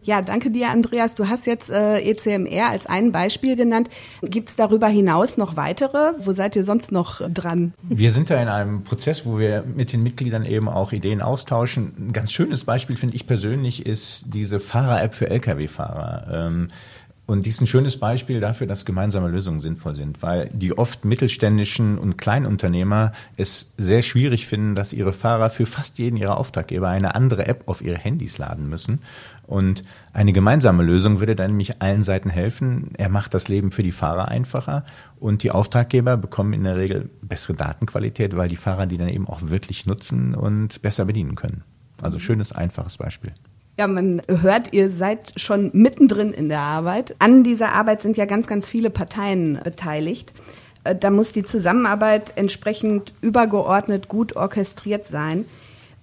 Ja, 0.03 0.21
danke 0.21 0.51
dir, 0.51 0.69
Andreas. 0.69 1.15
Du 1.15 1.27
hast 1.27 1.47
jetzt 1.47 1.71
äh, 1.71 1.99
ECMR 2.01 2.69
als 2.69 2.85
ein 2.85 3.11
Beispiel 3.11 3.55
genannt. 3.55 3.89
Gibt 4.21 4.49
es 4.49 4.55
darüber 4.55 4.87
hinaus 4.87 5.37
noch 5.37 5.55
weitere? 5.55 6.13
Wo 6.19 6.33
seid 6.33 6.55
ihr 6.55 6.63
sonst 6.63 6.91
noch 6.91 7.21
dran? 7.29 7.73
Wir 7.81 8.11
sind 8.11 8.29
da 8.29 8.39
in 8.41 8.47
einem 8.47 8.83
Prozess, 8.83 9.25
wo 9.25 9.39
wir 9.39 9.63
mit 9.63 9.91
den 9.91 10.03
Mitgliedern 10.03 10.45
eben 10.45 10.69
auch 10.69 10.91
Ideen 10.91 11.21
austauschen. 11.21 11.93
Ein 11.97 12.13
ganz 12.13 12.31
schönes 12.31 12.63
Beispiel 12.63 12.95
finde 12.95 13.15
ich 13.15 13.25
persönlich 13.25 13.85
ist 13.85 14.25
diese 14.33 14.59
Fahrer-App 14.59 15.15
für 15.15 15.29
Lkw-Fahrer. 15.29 16.47
Ähm, 16.47 16.67
und 17.29 17.45
dies 17.45 17.55
ist 17.55 17.61
ein 17.61 17.67
schönes 17.67 17.97
Beispiel 17.97 18.39
dafür, 18.39 18.65
dass 18.65 18.85
gemeinsame 18.85 19.27
Lösungen 19.27 19.59
sinnvoll 19.59 19.93
sind, 19.93 20.23
weil 20.23 20.49
die 20.51 20.75
oft 20.75 21.05
mittelständischen 21.05 21.99
und 21.99 22.17
Kleinunternehmer 22.17 23.11
es 23.37 23.71
sehr 23.77 24.01
schwierig 24.01 24.47
finden, 24.47 24.73
dass 24.73 24.93
ihre 24.93 25.13
Fahrer 25.13 25.51
für 25.51 25.67
fast 25.67 25.99
jeden 25.99 26.17
ihrer 26.17 26.37
Auftraggeber 26.37 26.89
eine 26.89 27.13
andere 27.13 27.45
App 27.45 27.67
auf 27.67 27.83
ihre 27.83 27.99
Handys 27.99 28.39
laden 28.39 28.67
müssen. 28.67 29.03
Und 29.49 29.81
eine 30.13 30.31
gemeinsame 30.31 30.83
Lösung 30.83 31.19
würde 31.19 31.35
dann 31.35 31.49
nämlich 31.49 31.81
allen 31.81 32.03
Seiten 32.03 32.29
helfen. 32.29 32.91
Er 32.99 33.09
macht 33.09 33.33
das 33.33 33.47
Leben 33.47 33.71
für 33.71 33.81
die 33.81 33.91
Fahrer 33.91 34.27
einfacher 34.27 34.85
und 35.19 35.41
die 35.41 35.49
Auftraggeber 35.49 36.17
bekommen 36.17 36.53
in 36.53 36.65
der 36.65 36.77
Regel 36.77 37.09
bessere 37.23 37.55
Datenqualität, 37.55 38.37
weil 38.37 38.47
die 38.47 38.55
Fahrer 38.55 38.85
die 38.85 38.99
dann 38.99 39.09
eben 39.09 39.27
auch 39.27 39.39
wirklich 39.41 39.87
nutzen 39.87 40.35
und 40.35 40.83
besser 40.83 41.05
bedienen 41.05 41.33
können. 41.33 41.63
Also 41.99 42.19
schönes, 42.19 42.51
einfaches 42.51 42.97
Beispiel. 42.97 43.33
Ja, 43.79 43.87
man 43.87 44.21
hört, 44.27 44.71
ihr 44.71 44.91
seid 44.91 45.33
schon 45.35 45.71
mittendrin 45.73 46.31
in 46.31 46.47
der 46.47 46.61
Arbeit. 46.61 47.15
An 47.17 47.43
dieser 47.43 47.73
Arbeit 47.73 48.03
sind 48.03 48.17
ja 48.17 48.25
ganz, 48.25 48.45
ganz 48.45 48.67
viele 48.67 48.91
Parteien 48.91 49.59
beteiligt. 49.63 50.31
Äh, 50.83 50.95
da 50.95 51.09
muss 51.09 51.31
die 51.31 51.43
Zusammenarbeit 51.43 52.33
entsprechend 52.35 53.13
übergeordnet 53.21 54.09
gut 54.09 54.35
orchestriert 54.35 55.07
sein. 55.07 55.45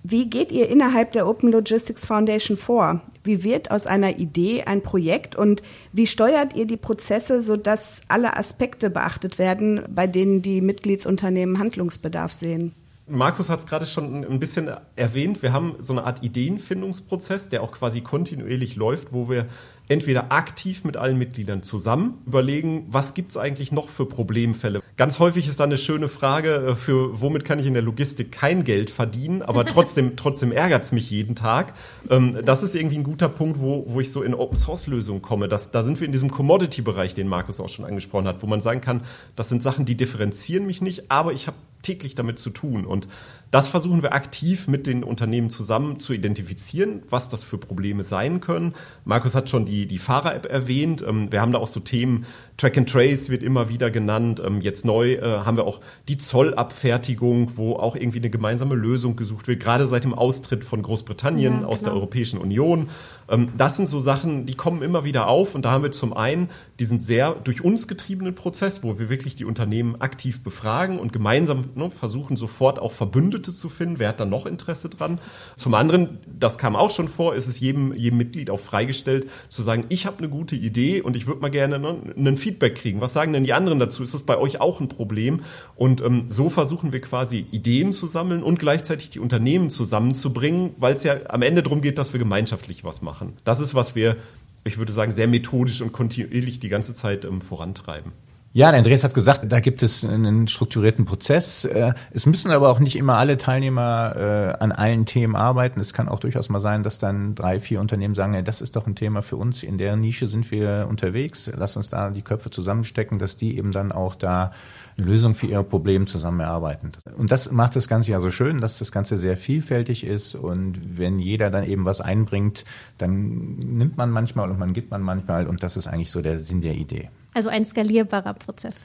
Wie 0.08 0.30
geht 0.30 0.52
ihr 0.52 0.68
innerhalb 0.68 1.10
der 1.10 1.26
Open 1.26 1.50
Logistics 1.50 2.06
Foundation 2.06 2.56
vor? 2.56 3.00
Wie 3.24 3.42
wird 3.42 3.72
aus 3.72 3.88
einer 3.88 4.20
Idee 4.20 4.62
ein 4.62 4.80
Projekt 4.80 5.34
und 5.34 5.62
wie 5.92 6.06
steuert 6.06 6.54
ihr 6.54 6.64
die 6.64 6.76
Prozesse, 6.76 7.42
sodass 7.42 8.02
alle 8.06 8.36
Aspekte 8.36 8.88
beachtet 8.88 9.40
werden, 9.40 9.82
bei 9.92 10.06
denen 10.06 10.42
die 10.42 10.60
Mitgliedsunternehmen 10.60 11.58
Handlungsbedarf 11.58 12.32
sehen? 12.32 12.72
Markus 13.08 13.50
hat 13.50 13.60
es 13.60 13.66
gerade 13.66 13.84
schon 13.84 14.24
ein 14.24 14.38
bisschen 14.38 14.70
erwähnt. 14.94 15.42
Wir 15.42 15.52
haben 15.52 15.74
so 15.80 15.92
eine 15.92 16.04
Art 16.04 16.22
Ideenfindungsprozess, 16.22 17.48
der 17.48 17.64
auch 17.64 17.72
quasi 17.72 18.00
kontinuierlich 18.00 18.76
läuft, 18.76 19.12
wo 19.12 19.28
wir 19.28 19.46
entweder 19.88 20.32
aktiv 20.32 20.84
mit 20.84 20.96
allen 20.96 21.18
Mitgliedern 21.18 21.62
zusammen 21.62 22.18
überlegen, 22.26 22.86
was 22.88 23.14
gibt 23.14 23.30
es 23.30 23.36
eigentlich 23.36 23.72
noch 23.72 23.88
für 23.88 24.06
Problemfälle. 24.06 24.82
Ganz 24.96 25.18
häufig 25.18 25.46
ist 25.46 25.60
dann 25.60 25.70
eine 25.70 25.78
schöne 25.78 26.08
Frage 26.08 26.54
äh, 26.54 26.74
für, 26.74 27.20
womit 27.20 27.44
kann 27.44 27.58
ich 27.58 27.66
in 27.66 27.74
der 27.74 27.82
Logistik 27.82 28.32
kein 28.32 28.64
Geld 28.64 28.90
verdienen, 28.90 29.42
aber 29.42 29.64
trotzdem, 29.66 30.16
trotzdem 30.16 30.52
ärgert 30.52 30.84
es 30.84 30.92
mich 30.92 31.10
jeden 31.10 31.34
Tag. 31.34 31.74
Ähm, 32.10 32.38
das 32.44 32.62
ist 32.62 32.74
irgendwie 32.74 32.98
ein 32.98 33.04
guter 33.04 33.28
Punkt, 33.28 33.60
wo, 33.60 33.84
wo 33.86 34.00
ich 34.00 34.10
so 34.10 34.22
in 34.22 34.34
Open-Source-Lösungen 34.34 35.22
komme. 35.22 35.48
Das, 35.48 35.70
da 35.70 35.82
sind 35.82 36.00
wir 36.00 36.06
in 36.06 36.12
diesem 36.12 36.30
Commodity-Bereich, 36.30 37.14
den 37.14 37.28
Markus 37.28 37.60
auch 37.60 37.68
schon 37.68 37.84
angesprochen 37.84 38.26
hat, 38.26 38.42
wo 38.42 38.46
man 38.46 38.60
sagen 38.60 38.80
kann, 38.80 39.02
das 39.36 39.48
sind 39.48 39.62
Sachen, 39.62 39.84
die 39.84 39.96
differenzieren 39.96 40.66
mich 40.66 40.82
nicht, 40.82 41.10
aber 41.10 41.32
ich 41.32 41.46
habe 41.46 41.56
täglich 41.86 42.14
damit 42.14 42.38
zu 42.38 42.50
tun. 42.50 42.84
Und 42.84 43.08
das 43.50 43.68
versuchen 43.68 44.02
wir 44.02 44.12
aktiv 44.12 44.66
mit 44.66 44.86
den 44.86 45.04
Unternehmen 45.04 45.50
zusammen 45.50 46.00
zu 46.00 46.12
identifizieren, 46.12 47.02
was 47.08 47.28
das 47.28 47.44
für 47.44 47.58
Probleme 47.58 48.02
sein 48.02 48.40
können. 48.40 48.74
Markus 49.04 49.34
hat 49.34 49.48
schon 49.48 49.64
die, 49.64 49.86
die 49.86 49.98
Fahrer-App 49.98 50.46
erwähnt. 50.46 51.04
Ähm, 51.06 51.30
wir 51.30 51.40
haben 51.40 51.52
da 51.52 51.58
auch 51.58 51.68
so 51.68 51.80
Themen, 51.80 52.26
Track 52.56 52.78
and 52.78 52.88
Trace 52.88 53.28
wird 53.28 53.42
immer 53.42 53.68
wieder 53.68 53.90
genannt. 53.90 54.42
Ähm, 54.44 54.60
jetzt 54.60 54.84
neu 54.84 55.14
äh, 55.14 55.20
haben 55.22 55.56
wir 55.56 55.64
auch 55.64 55.80
die 56.08 56.16
Zollabfertigung, 56.16 57.56
wo 57.56 57.74
auch 57.74 57.96
irgendwie 57.96 58.18
eine 58.18 58.30
gemeinsame 58.30 58.74
Lösung 58.74 59.16
gesucht 59.16 59.46
wird, 59.46 59.60
gerade 59.60 59.86
seit 59.86 60.04
dem 60.04 60.14
Austritt 60.14 60.64
von 60.64 60.80
Großbritannien 60.80 61.62
ja, 61.62 61.66
aus 61.66 61.80
der 61.80 61.90
genau. 61.90 62.00
Europäischen 62.00 62.38
Union. 62.38 62.88
Ähm, 63.28 63.50
das 63.56 63.76
sind 63.76 63.88
so 63.88 64.00
Sachen, 64.00 64.46
die 64.46 64.54
kommen 64.54 64.82
immer 64.82 65.04
wieder 65.04 65.28
auf. 65.28 65.54
Und 65.54 65.64
da 65.64 65.70
haben 65.70 65.82
wir 65.82 65.92
zum 65.92 66.16
einen 66.16 66.48
diesen 66.78 66.98
sehr 66.98 67.32
durch 67.32 67.62
uns 67.62 67.88
getriebenen 67.88 68.34
Prozess, 68.34 68.82
wo 68.82 68.98
wir 68.98 69.10
wirklich 69.10 69.34
die 69.34 69.44
Unternehmen 69.44 70.00
aktiv 70.00 70.42
befragen 70.42 70.98
und 70.98 71.12
gemeinsam 71.12 71.62
ne, 71.74 71.90
versuchen, 71.90 72.36
sofort 72.36 72.78
auch 72.78 72.92
Verbündete 72.92 73.52
zu 73.52 73.68
finden. 73.68 73.98
Wer 73.98 74.08
hat 74.08 74.20
da 74.20 74.24
noch 74.24 74.46
Interesse 74.46 74.88
dran? 74.88 75.18
Zum 75.56 75.74
anderen, 75.74 76.18
das 76.26 76.58
kam 76.58 76.76
auch 76.76 76.90
schon 76.90 77.08
vor, 77.08 77.34
ist 77.34 77.48
es 77.48 77.60
jedem, 77.60 77.92
jedem 77.94 78.18
Mitglied 78.18 78.50
auch 78.50 78.60
freigestellt, 78.60 79.28
zu 79.48 79.62
sagen, 79.62 79.84
ich 79.88 80.06
habe 80.06 80.18
eine 80.18 80.28
gute 80.28 80.56
Idee 80.56 81.02
und 81.02 81.16
ich 81.16 81.26
würde 81.26 81.40
mal 81.40 81.50
gerne 81.50 81.78
ne, 81.78 81.96
einen 82.16 82.36
Feedback 82.46 82.76
kriegen. 82.76 83.00
Was 83.00 83.12
sagen 83.12 83.32
denn 83.32 83.42
die 83.42 83.52
anderen 83.52 83.80
dazu? 83.80 84.04
Ist 84.04 84.14
das 84.14 84.22
bei 84.22 84.38
euch 84.38 84.60
auch 84.60 84.78
ein 84.78 84.88
Problem? 84.88 85.40
Und 85.74 86.00
ähm, 86.00 86.26
so 86.28 86.48
versuchen 86.48 86.92
wir 86.92 87.00
quasi 87.00 87.44
Ideen 87.50 87.90
zu 87.90 88.06
sammeln 88.06 88.44
und 88.44 88.60
gleichzeitig 88.60 89.10
die 89.10 89.18
Unternehmen 89.18 89.68
zusammenzubringen, 89.68 90.70
weil 90.76 90.94
es 90.94 91.02
ja 91.02 91.16
am 91.28 91.42
Ende 91.42 91.64
darum 91.64 91.80
geht, 91.80 91.98
dass 91.98 92.12
wir 92.12 92.20
gemeinschaftlich 92.20 92.84
was 92.84 93.02
machen. 93.02 93.32
Das 93.42 93.58
ist, 93.58 93.74
was 93.74 93.96
wir, 93.96 94.16
ich 94.62 94.78
würde 94.78 94.92
sagen, 94.92 95.10
sehr 95.10 95.26
methodisch 95.26 95.82
und 95.82 95.90
kontinuierlich 95.90 96.60
die 96.60 96.68
ganze 96.68 96.94
Zeit 96.94 97.24
ähm, 97.24 97.40
vorantreiben. 97.40 98.12
Ja, 98.56 98.70
der 98.70 98.78
Andreas 98.78 99.04
hat 99.04 99.12
gesagt, 99.12 99.52
da 99.52 99.60
gibt 99.60 99.82
es 99.82 100.02
einen 100.02 100.48
strukturierten 100.48 101.04
Prozess. 101.04 101.66
Äh, 101.66 101.92
es 102.10 102.24
müssen 102.24 102.50
aber 102.50 102.70
auch 102.70 102.78
nicht 102.78 102.96
immer 102.96 103.18
alle 103.18 103.36
Teilnehmer 103.36 104.16
äh, 104.16 104.62
an 104.62 104.72
allen 104.72 105.04
Themen 105.04 105.36
arbeiten. 105.36 105.78
Es 105.78 105.92
kann 105.92 106.08
auch 106.08 106.20
durchaus 106.20 106.48
mal 106.48 106.60
sein, 106.60 106.82
dass 106.82 106.98
dann 106.98 107.34
drei, 107.34 107.60
vier 107.60 107.82
Unternehmen 107.82 108.14
sagen, 108.14 108.42
das 108.46 108.62
ist 108.62 108.74
doch 108.74 108.86
ein 108.86 108.94
Thema 108.94 109.20
für 109.20 109.36
uns. 109.36 109.62
In 109.62 109.76
der 109.76 109.94
Nische 109.96 110.26
sind 110.26 110.50
wir 110.50 110.86
unterwegs. 110.88 111.50
Lass 111.54 111.76
uns 111.76 111.90
da 111.90 112.08
die 112.08 112.22
Köpfe 112.22 112.48
zusammenstecken, 112.48 113.18
dass 113.18 113.36
die 113.36 113.58
eben 113.58 113.72
dann 113.72 113.92
auch 113.92 114.14
da 114.14 114.52
eine 114.96 115.06
Lösung 115.06 115.34
für 115.34 115.48
ihr 115.48 115.62
Problem 115.62 116.06
zusammen 116.06 116.40
erarbeiten. 116.40 116.92
Und 117.18 117.30
das 117.30 117.52
macht 117.52 117.76
das 117.76 117.88
Ganze 117.88 118.12
ja 118.12 118.20
so 118.20 118.30
schön, 118.30 118.62
dass 118.62 118.78
das 118.78 118.90
Ganze 118.90 119.18
sehr 119.18 119.36
vielfältig 119.36 120.06
ist 120.06 120.34
und 120.34 120.96
wenn 120.96 121.18
jeder 121.18 121.50
dann 121.50 121.64
eben 121.64 121.84
was 121.84 122.00
einbringt, 122.00 122.64
dann 122.96 123.56
nimmt 123.56 123.98
man 123.98 124.10
manchmal 124.10 124.50
und 124.50 124.58
man 124.58 124.72
gibt 124.72 124.90
man 124.90 125.02
manchmal 125.02 125.46
und 125.46 125.62
das 125.62 125.76
ist 125.76 125.88
eigentlich 125.88 126.10
so 126.10 126.22
der 126.22 126.38
Sinn 126.38 126.62
der 126.62 126.76
Idee. 126.76 127.10
Also 127.36 127.50
ein 127.50 127.66
skalierbarer 127.66 128.32
Prozess. 128.32 128.76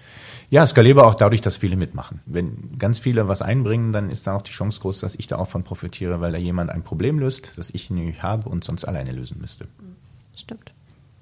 Ja, 0.49 0.65
skalierbar 0.65 1.07
auch 1.07 1.15
dadurch, 1.15 1.39
dass 1.39 1.55
viele 1.55 1.77
mitmachen. 1.77 2.19
Wenn 2.25 2.77
ganz 2.77 2.99
viele 2.99 3.29
was 3.29 3.41
einbringen, 3.41 3.93
dann 3.93 4.09
ist 4.09 4.27
da 4.27 4.35
auch 4.35 4.41
die 4.41 4.51
Chance 4.51 4.81
groß, 4.81 4.99
dass 4.99 5.15
ich 5.15 5.27
da 5.27 5.37
auch 5.37 5.47
von 5.47 5.63
profitiere, 5.63 6.19
weil 6.19 6.33
da 6.33 6.37
jemand 6.37 6.69
ein 6.69 6.83
Problem 6.83 7.17
löst, 7.17 7.57
das 7.57 7.69
ich 7.69 7.89
nicht 7.89 8.23
habe 8.23 8.49
und 8.49 8.65
sonst 8.65 8.83
alleine 8.83 9.13
lösen 9.13 9.37
müsste. 9.39 9.69
Stimmt. 10.35 10.73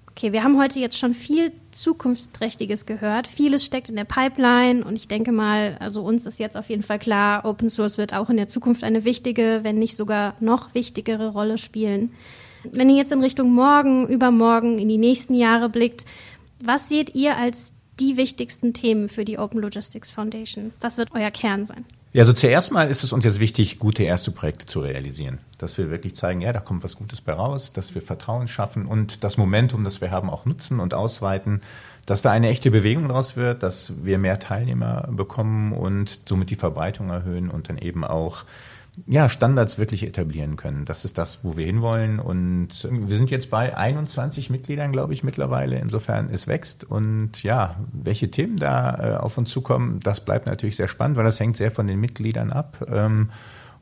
Okay, 0.10 0.34
wir 0.34 0.44
haben 0.44 0.60
heute 0.60 0.80
jetzt 0.80 0.98
schon 0.98 1.13
viel 1.13 1.52
Zukunftsträchtiges 1.70 2.88
gehört. 2.88 3.28
Vieles 3.28 3.63
steckt 3.63 3.89
in 3.89 3.96
der 3.96 4.06
Pipeline 4.06 4.84
und 4.84 4.96
ich 4.96 5.08
denke 5.08 5.32
mal, 5.32 5.78
also 5.80 6.02
uns 6.02 6.26
ist 6.26 6.39
jetzt 6.39 6.58
auf 6.58 6.68
jeden 6.72 6.82
Fall 6.82 6.98
klar, 6.98 7.46
Open 7.46 7.70
Source 7.70 8.00
wird 8.00 8.15
auch 8.15 8.32
in 8.32 8.38
der 8.38 8.48
Zukunft 8.48 8.84
eine 8.84 9.06
wichtige, 9.06 9.60
wenn 9.62 9.76
nicht 9.76 9.96
sogar 9.96 10.34
noch 10.39 10.74
wichtigere 10.74 11.28
Rolle 11.28 11.60
spielen. 11.60 12.12
Wenn 12.63 12.89
ihr 12.89 12.98
jetzt 12.98 13.12
in 13.12 13.22
Richtung 13.22 13.54
morgen, 13.54 14.08
übermorgen, 14.08 14.80
in 14.80 14.89
die 14.89 14.98
nächsten 14.98 15.36
Jahre 15.36 15.70
blickt, 15.70 16.06
was 16.63 16.89
seht 16.89 17.15
ihr 17.15 17.38
als 17.38 17.74
die 18.00 18.17
wichtigsten 18.17 18.74
Themen 18.74 19.10
für 19.10 19.26
die 19.26 19.38
Open 19.38 19.60
Logistics 19.60 20.12
Foundation? 20.12 20.72
Was 20.82 20.98
wird 20.98 21.10
euer 21.13 21.32
Kern 21.32 21.65
sein? 21.65 21.86
Ja, 22.12 22.24
also 22.24 22.34
zuerst 22.34 22.72
mal 22.72 22.89
ist 22.89 23.04
es 23.04 23.13
uns 23.13 23.24
jetzt 23.24 23.39
wichtig, 23.39 23.78
gute 23.78 24.04
erste 24.04 24.32
Projekte 24.32 24.65
zu 24.65 24.80
realisieren. 24.80 25.38
Dass 25.60 25.78
wir 25.78 25.91
wirklich 25.91 26.15
zeigen, 26.15 26.41
ja, 26.41 26.52
da 26.52 26.60
kommt 26.60 26.84
was 26.84 26.95
Gutes 26.95 27.22
bei 27.22 27.34
raus, 27.34 27.72
dass 27.72 27.93
wir 27.93 28.02
Vertrauen 28.02 28.48
schaffen 28.48 28.88
und 28.88 29.24
das 29.24 29.38
Momentum, 29.38 29.84
das 29.84 30.02
wir 30.02 30.10
haben, 30.10 30.30
auch 30.30 30.45
nutzen 30.45 30.80
und 30.80 30.95
ausweiten, 30.95 31.62
dass 32.08 32.24
da 32.24 32.32
eine 32.32 32.50
echte 32.50 32.72
Bewegung 32.72 33.08
draus 33.08 33.36
wird, 33.36 33.62
dass 33.62 33.93
wir 34.04 34.17
mehr 34.17 34.39
Teilnehmer 34.39 35.08
bekommen 35.12 35.72
und 35.72 36.19
somit 36.26 36.50
die 36.50 36.56
Verbreitung 36.56 37.12
erhöhen 37.12 37.52
und 37.52 37.69
dann 37.69 37.78
eben 37.78 38.04
auch 38.04 38.43
ja, 39.08 39.30
Standards 39.30 39.78
wirklich 39.78 40.06
etablieren 40.06 40.56
können. 40.56 40.86
Das 40.86 41.06
ist 41.06 41.17
das, 41.17 41.43
wo 41.43 41.58
wir 41.58 41.65
hinwollen. 41.65 42.19
Und 42.19 42.88
wir 42.91 43.17
sind 43.17 43.32
jetzt 43.32 43.49
bei 43.49 43.75
21 43.75 44.49
Mitgliedern, 44.49 44.91
glaube 44.91 45.13
ich, 45.13 45.23
mittlerweile. 45.23 45.80
Insofern 45.80 46.30
es 46.30 46.47
wächst. 46.47 46.84
Und 46.84 47.43
ja, 47.43 47.78
welche 47.91 48.30
Themen 48.30 48.58
da 48.58 49.15
äh, 49.15 49.17
auf 49.17 49.38
uns 49.38 49.49
zukommen, 49.49 49.99
das 50.02 50.21
bleibt 50.25 50.47
natürlich 50.47 50.75
sehr 50.75 50.88
spannend, 50.88 51.17
weil 51.17 51.25
das 51.25 51.39
hängt 51.39 51.58
sehr 51.58 51.71
von 51.71 51.88
den 51.88 51.99
Mitgliedern 51.99 52.52
ab. 52.52 52.86
Ähm, 52.91 53.30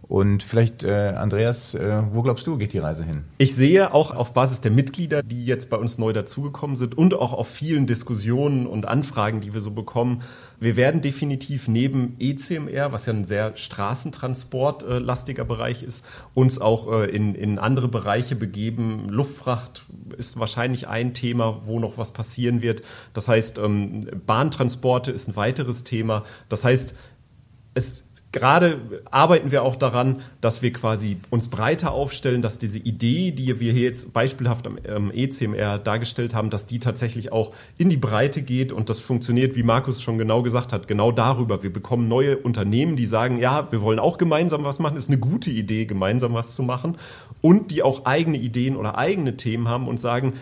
und 0.04 0.42
vielleicht, 0.42 0.84
äh, 0.84 1.14
Andreas, 1.18 1.74
äh, 1.74 2.02
wo 2.14 2.22
glaubst 2.22 2.48
du, 2.48 2.58
geht 2.58 2.72
die 2.72 2.78
Reise 2.78 3.04
hin? 3.04 3.26
Ich 3.40 3.56
sehe 3.56 3.94
auch 3.94 4.12
auf 4.12 4.34
Basis 4.34 4.62
der 4.62 4.72
Mitglieder, 4.72 5.22
die 5.22 5.46
jetzt 5.46 5.70
bei 5.70 5.76
uns 5.76 5.98
neu 5.98 6.14
dazugekommen 6.14 6.78
sind 6.78 6.98
und 6.98 7.14
auch 7.14 7.34
auf 7.34 7.50
vielen 7.50 7.88
Diskussionen 7.88 8.68
und 8.68 8.88
Anfragen, 8.88 9.42
die 9.42 9.54
wir 9.54 9.60
so 9.60 9.72
bekommen, 9.72 10.22
wir 10.60 10.76
werden 10.76 11.02
definitiv 11.02 11.68
neben 11.68 12.16
ECMR, 12.20 12.92
was 12.92 13.06
ja 13.06 13.14
ein 13.14 13.26
sehr 13.26 13.56
straßentransportlastiger 13.56 15.46
Bereich 15.46 15.84
ist, 15.84 16.04
uns 16.34 16.60
auch 16.60 16.92
äh, 16.92 17.06
in, 17.06 17.36
in 17.36 17.60
andere 17.60 17.88
Bereiche 17.88 18.36
begeben. 18.36 19.08
Luftfracht 19.10 19.86
ist 20.18 20.40
wahrscheinlich 20.40 20.88
ein 20.88 21.14
Thema, 21.14 21.62
wo 21.66 21.80
noch 21.80 22.00
was 22.00 22.12
passieren 22.12 22.64
wird. 22.64 22.82
Das 23.14 23.28
heißt, 23.28 23.60
ähm, 23.60 24.08
Bahntransporte 24.26 25.12
ist 25.12 25.28
ein 25.28 25.36
weiteres 25.36 25.84
Thema. 25.84 26.24
Das 26.50 26.64
heißt, 26.64 26.96
es 27.76 28.07
gerade 28.32 29.02
arbeiten 29.10 29.52
wir 29.52 29.64
auch 29.64 29.76
daran, 29.76 30.22
dass 30.42 30.62
wir 30.62 30.74
quasi 30.74 31.18
uns 31.30 31.48
breiter 31.48 31.92
aufstellen, 31.92 32.42
dass 32.42 32.58
diese 32.58 32.78
Idee, 32.78 33.32
die 33.32 33.60
wir 33.60 33.72
hier 33.72 33.84
jetzt 33.84 34.14
beispielhaft 34.14 34.68
am 34.68 34.78
ähm, 34.86 35.12
ECMR 35.14 35.80
dargestellt 35.80 36.34
haben, 36.34 36.50
dass 36.50 36.68
die 36.68 36.80
tatsächlich 36.80 37.32
auch 37.32 37.54
in 37.78 37.90
die 37.90 37.98
Breite 37.98 38.42
geht 38.42 38.72
und 38.72 38.90
das 38.90 39.00
funktioniert, 39.00 39.56
wie 39.56 39.64
Markus 39.64 40.02
schon 40.02 40.18
genau 40.18 40.44
gesagt 40.44 40.74
hat, 40.74 40.88
genau 40.88 41.12
darüber. 41.12 41.64
Wir 41.64 41.72
bekommen 41.72 42.08
neue 42.08 42.38
Unternehmen, 42.38 42.96
die 42.96 43.06
sagen, 43.06 43.40
ja, 43.40 43.72
wir 43.72 43.82
wollen 43.82 44.00
auch 44.00 44.18
gemeinsam 44.18 44.64
was 44.64 44.80
machen, 44.80 44.98
ist 44.98 45.10
eine 45.10 45.20
gute 45.20 45.50
Idee, 45.50 45.86
gemeinsam 45.86 46.34
was 46.34 46.54
zu 46.54 46.64
machen 46.64 46.98
und 47.42 47.72
die 47.72 47.82
auch 47.82 48.06
eigene 48.06 48.38
Ideen 48.38 48.76
oder 48.76 48.98
eigene 48.98 49.38
Themen 49.38 49.70
haben 49.70 49.88
und 49.88 50.00
sagen, 50.00 50.34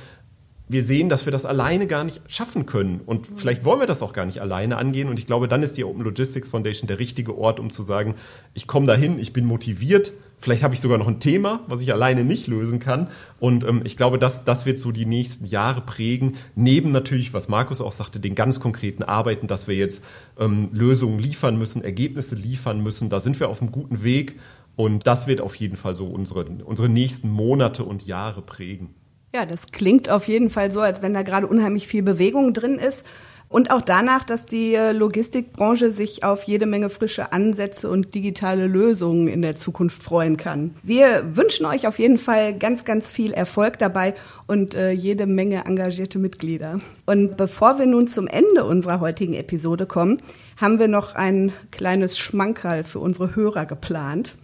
wir 0.68 0.84
sehen, 0.84 1.10
dass 1.10 1.26
wir 1.26 1.32
das 1.32 1.46
alleine 1.46 1.86
gar 1.86 2.04
nicht 2.04 2.22
schaffen 2.28 2.66
können. 2.66 3.02
Und 3.06 3.28
vielleicht 3.36 3.66
wollen 3.66 3.80
wir 3.80 3.88
das 3.88 4.02
auch 4.02 4.14
gar 4.14 4.26
nicht 4.26 4.42
alleine 4.42 4.78
angehen. 4.78 5.10
Und 5.10 5.20
ich 5.20 5.28
glaube, 5.28 5.48
dann 5.48 5.62
ist 5.62 5.78
die 5.78 5.84
Open 5.84 6.04
Logistics 6.04 6.50
Foundation 6.50 6.88
der 6.88 6.98
richtige 6.98 7.38
Ort, 7.38 7.60
um 7.60 7.70
zu 7.70 7.84
sagen, 7.84 8.16
ich 8.54 8.66
komme 8.66 8.88
dahin, 8.88 9.20
ich 9.20 9.32
bin 9.32 9.46
motiviert. 9.46 10.12
Vielleicht 10.38 10.64
habe 10.64 10.74
ich 10.74 10.82
sogar 10.82 10.98
noch 10.98 11.08
ein 11.08 11.20
Thema, 11.20 11.62
was 11.68 11.82
ich 11.82 11.94
alleine 11.94 12.24
nicht 12.24 12.48
lösen 12.48 12.80
kann. 12.80 13.10
Und 13.40 13.64
ähm, 13.64 13.82
ich 13.86 13.96
glaube, 13.96 14.18
das, 14.18 14.44
das 14.44 14.66
wird 14.66 14.80
so 14.80 14.92
die 14.92 15.06
nächsten 15.06 15.46
Jahre 15.46 15.82
prägen. 15.82 16.36
Neben 16.56 16.92
natürlich, 16.92 17.34
was 17.34 17.48
Markus 17.48 17.80
auch 17.80 17.94
sagte, 17.94 18.20
den 18.20 18.36
ganz 18.36 18.60
konkreten 18.60 19.04
Arbeiten, 19.04 19.48
dass 19.48 19.68
wir 19.68 19.76
jetzt 19.76 20.04
ähm, 20.40 20.70
Lösungen 20.72 21.20
liefern 21.20 21.58
müssen, 21.58 21.84
Ergebnisse 21.84 22.36
liefern 22.36 22.82
müssen. 22.82 23.10
Da 23.10 23.20
sind 23.20 23.40
wir 23.40 23.50
auf 23.50 23.62
einem 23.62 23.72
guten 23.72 24.04
Weg. 24.04 24.40
Und 24.76 25.08
das 25.08 25.28
wird 25.28 25.42
auf 25.42 25.56
jeden 25.56 25.78
Fall 25.78 25.94
so 25.94 26.08
unsere, 26.08 26.46
unsere 26.66 26.90
nächsten 26.90 27.30
Monate 27.30 27.86
und 27.86 28.06
Jahre 28.06 28.42
prägen. 28.42 28.90
Ja, 29.36 29.46
das 29.46 29.60
klingt 29.74 30.10
auf 30.10 30.30
jeden 30.30 30.50
Fall 30.50 30.72
so, 30.72 30.80
als 30.80 31.02
wenn 31.02 31.14
da 31.14 31.22
gerade 31.22 31.46
unheimlich 31.46 31.90
viel 31.90 32.04
Bewegung 32.04 32.54
drin 32.54 32.76
ist. 32.76 33.04
Und 33.50 33.70
auch 33.70 33.82
danach, 33.82 34.24
dass 34.24 34.46
die 34.46 34.76
äh, 34.76 34.94
Logistikbranche 34.94 35.92
sich 35.92 36.24
auf 36.24 36.44
jede 36.44 36.66
Menge 36.66 36.90
frische 36.90 37.34
Ansätze 37.34 37.90
und 37.90 38.16
digitale 38.16 38.66
Lösungen 38.66 39.28
in 39.28 39.42
der 39.42 39.58
Zukunft 39.58 40.02
freuen 40.02 40.38
kann. 40.38 40.74
Wir 40.84 41.36
wünschen 41.36 41.66
euch 41.66 41.86
auf 41.86 42.00
jeden 42.00 42.18
Fall 42.18 42.58
ganz, 42.58 42.86
ganz 42.86 43.10
viel 43.10 43.34
Erfolg 43.34 43.78
dabei 43.78 44.14
und 44.48 44.74
äh, 44.74 44.92
jede 44.92 45.26
Menge 45.26 45.66
engagierte 45.66 46.18
Mitglieder. 46.18 46.80
Und 47.06 47.36
bevor 47.36 47.78
wir 47.78 47.88
nun 47.88 48.08
zum 48.08 48.28
Ende 48.28 48.64
unserer 48.64 49.02
heutigen 49.02 49.34
Episode 49.34 49.86
kommen, 49.86 50.22
haben 50.56 50.80
wir 50.80 50.88
noch 50.88 51.14
ein 51.14 51.52
kleines 51.72 52.18
Schmankerl 52.18 52.86
für 52.86 53.00
unsere 53.00 53.36
Hörer 53.36 53.66
geplant. 53.66 54.38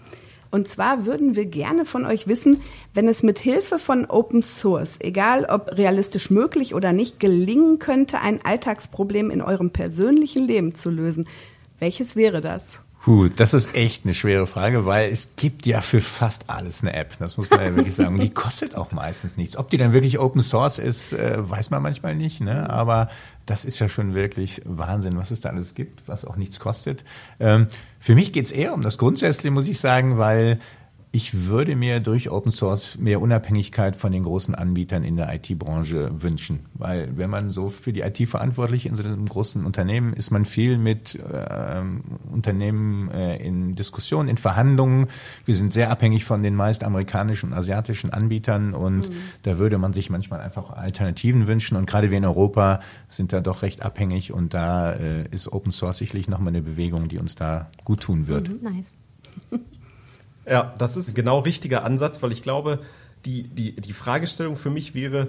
Und 0.52 0.68
zwar 0.68 1.06
würden 1.06 1.36
wir 1.38 1.46
gerne 1.46 1.86
von 1.86 2.06
euch 2.06 2.28
wissen, 2.28 2.62
wenn 2.94 3.08
es 3.08 3.24
mit 3.24 3.40
Hilfe 3.40 3.80
von 3.80 4.06
Open 4.06 4.42
Source, 4.42 4.98
egal 5.00 5.46
ob 5.46 5.78
realistisch 5.78 6.30
möglich 6.30 6.76
oder 6.76 6.92
nicht, 6.92 7.22
gelingen 7.22 7.80
könnte, 7.80 8.20
ein 8.20 8.44
Alltagsproblem 8.44 9.32
in 9.32 9.42
eurem 9.42 9.72
persönlichen 9.72 10.46
Leben 10.46 10.76
zu 10.76 10.90
lösen. 10.90 11.26
Welches 11.80 12.18
wäre 12.18 12.42
das? 12.42 12.66
Puh, 13.04 13.30
das 13.30 13.56
ist 13.56 13.74
echt 13.74 14.06
eine 14.06 14.14
schwere 14.14 14.46
Frage, 14.46 14.86
weil 14.86 15.10
es 15.10 15.36
gibt 15.36 15.66
ja 15.66 15.82
für 15.82 16.02
fast 16.02 16.52
alles 16.52 16.84
eine 16.84 16.94
App. 16.94 17.18
Das 17.18 17.36
muss 17.36 17.50
man 17.50 17.62
ja 17.62 17.76
wirklich 17.76 17.96
sagen. 17.96 18.14
Und 18.14 18.22
die 18.22 18.30
kostet 18.30 18.76
auch 18.76 18.92
meistens 18.92 19.38
nichts. 19.38 19.58
Ob 19.58 19.72
die 19.72 19.78
dann 19.78 19.94
wirklich 19.94 20.20
Open 20.20 20.42
Source 20.42 20.78
ist, 20.78 21.14
äh, 21.14 21.38
weiß 21.38 21.72
man 21.72 21.82
manchmal 21.82 22.16
nicht. 22.16 22.42
Ne? 22.42 22.70
Aber 22.70 23.10
das 23.48 23.66
ist 23.66 23.80
ja 23.80 23.90
schon 23.90 24.14
wirklich 24.14 24.62
Wahnsinn, 24.66 25.18
was 25.18 25.32
es 25.32 25.42
da 25.42 25.50
alles 25.50 25.74
gibt, 25.74 26.08
was 26.08 26.26
auch 26.26 26.36
nichts 26.36 26.60
kostet. 26.60 27.04
Ähm, 27.40 27.66
für 28.00 28.14
mich 28.14 28.34
geht 28.34 28.46
es 28.46 28.52
eher 28.52 28.72
um 28.72 28.82
das 28.82 29.00
Grundsätzliche, 29.00 29.50
muss 29.50 29.68
ich 29.68 29.80
sagen, 29.80 30.20
weil 30.20 30.60
ich 31.14 31.48
würde 31.48 31.76
mir 31.76 32.00
durch 32.00 32.30
Open 32.32 32.52
Source 32.52 32.98
mehr 32.98 33.22
Unabhängigkeit 33.22 33.98
von 33.98 34.14
den 34.14 34.24
großen 34.24 34.56
Anbietern 34.56 35.04
in 35.04 35.18
der 35.18 35.34
IT-Branche 35.34 36.10
wünschen. 36.24 36.62
Weil 36.74 37.18
wenn 37.18 37.30
man 37.30 37.50
so 37.50 37.68
für 37.68 37.92
die 37.92 38.00
IT 38.00 38.26
verantwortlich 38.30 38.86
in 38.86 38.96
so 38.96 39.04
einem 39.04 39.26
großen 39.26 39.66
Unternehmen 39.66 40.14
ist, 40.14 40.32
man 40.32 40.46
viel 40.46 40.78
mit 40.78 41.16
äh, 41.16 41.82
Unternehmen 42.32 43.12
äh, 43.12 43.36
in 43.46 43.76
Diskussionen, 43.76 44.30
in 44.30 44.38
Verhandlungen. 44.38 45.08
Wir 45.44 45.56
sind 45.56 45.74
sehr 45.74 45.92
abhängig 45.92 46.24
von 46.24 46.44
den 46.44 46.56
meist 46.56 46.86
amerikanischen 46.86 47.52
und 47.52 47.58
asiatischen 47.58 48.12
Anbietern 48.12 48.74
und 48.74 49.10
mhm. 49.10 49.14
da 49.44 49.60
würde 49.60 49.78
man 49.78 49.92
sich 49.92 50.10
manchmal 50.10 50.40
einfach 50.40 50.70
Alternativen 50.70 51.46
wünschen. 51.46 51.76
Und 51.76 51.88
gerade 51.88 52.10
wir 52.10 52.20
in 52.20 52.26
Europa 52.26 52.80
sind 53.10 53.34
da 53.34 53.42
doch 53.42 53.64
recht 53.64 53.82
abhängig 53.84 54.32
und 54.32 54.54
da 54.54 54.94
äh, 54.94 55.28
ist 55.30 55.52
Open 55.52 55.74
Source 55.74 55.98
sicherlich 55.98 56.30
nochmal 56.30 56.50
eine 56.50 56.62
Bewegung, 56.62 57.10
die 57.10 57.18
uns 57.18 57.36
da 57.36 57.70
gut 57.84 58.00
tun 58.00 58.28
wird. 58.28 58.48
Mhm, 58.48 58.60
nice. 58.62 58.94
Ja, 60.46 60.74
das 60.78 60.98
ist 60.98 61.16
genau 61.16 61.40
richtiger 61.40 61.84
Ansatz, 61.84 62.22
weil 62.24 62.32
ich 62.32 62.42
glaube, 62.42 62.80
die, 63.26 63.44
die, 63.44 63.76
die 63.76 63.94
Fragestellung 63.94 64.56
für 64.56 64.70
mich 64.70 64.96
wäre, 64.96 65.28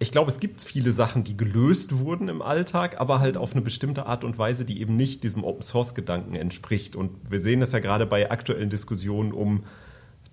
ich 0.00 0.12
glaube, 0.12 0.30
es 0.30 0.38
gibt 0.38 0.62
viele 0.62 0.92
Sachen, 0.92 1.24
die 1.24 1.36
gelöst 1.36 1.98
wurden 1.98 2.28
im 2.28 2.40
Alltag, 2.40 3.00
aber 3.00 3.18
halt 3.18 3.36
auf 3.36 3.52
eine 3.52 3.62
bestimmte 3.62 4.06
Art 4.06 4.22
und 4.22 4.38
Weise, 4.38 4.64
die 4.64 4.80
eben 4.80 4.96
nicht 4.96 5.24
diesem 5.24 5.42
Open 5.42 5.62
Source 5.62 5.94
Gedanken 5.94 6.36
entspricht. 6.36 6.94
Und 6.94 7.10
wir 7.30 7.40
sehen 7.40 7.60
das 7.60 7.72
ja 7.72 7.80
gerade 7.80 8.06
bei 8.06 8.30
aktuellen 8.30 8.70
Diskussionen 8.70 9.32
um 9.32 9.64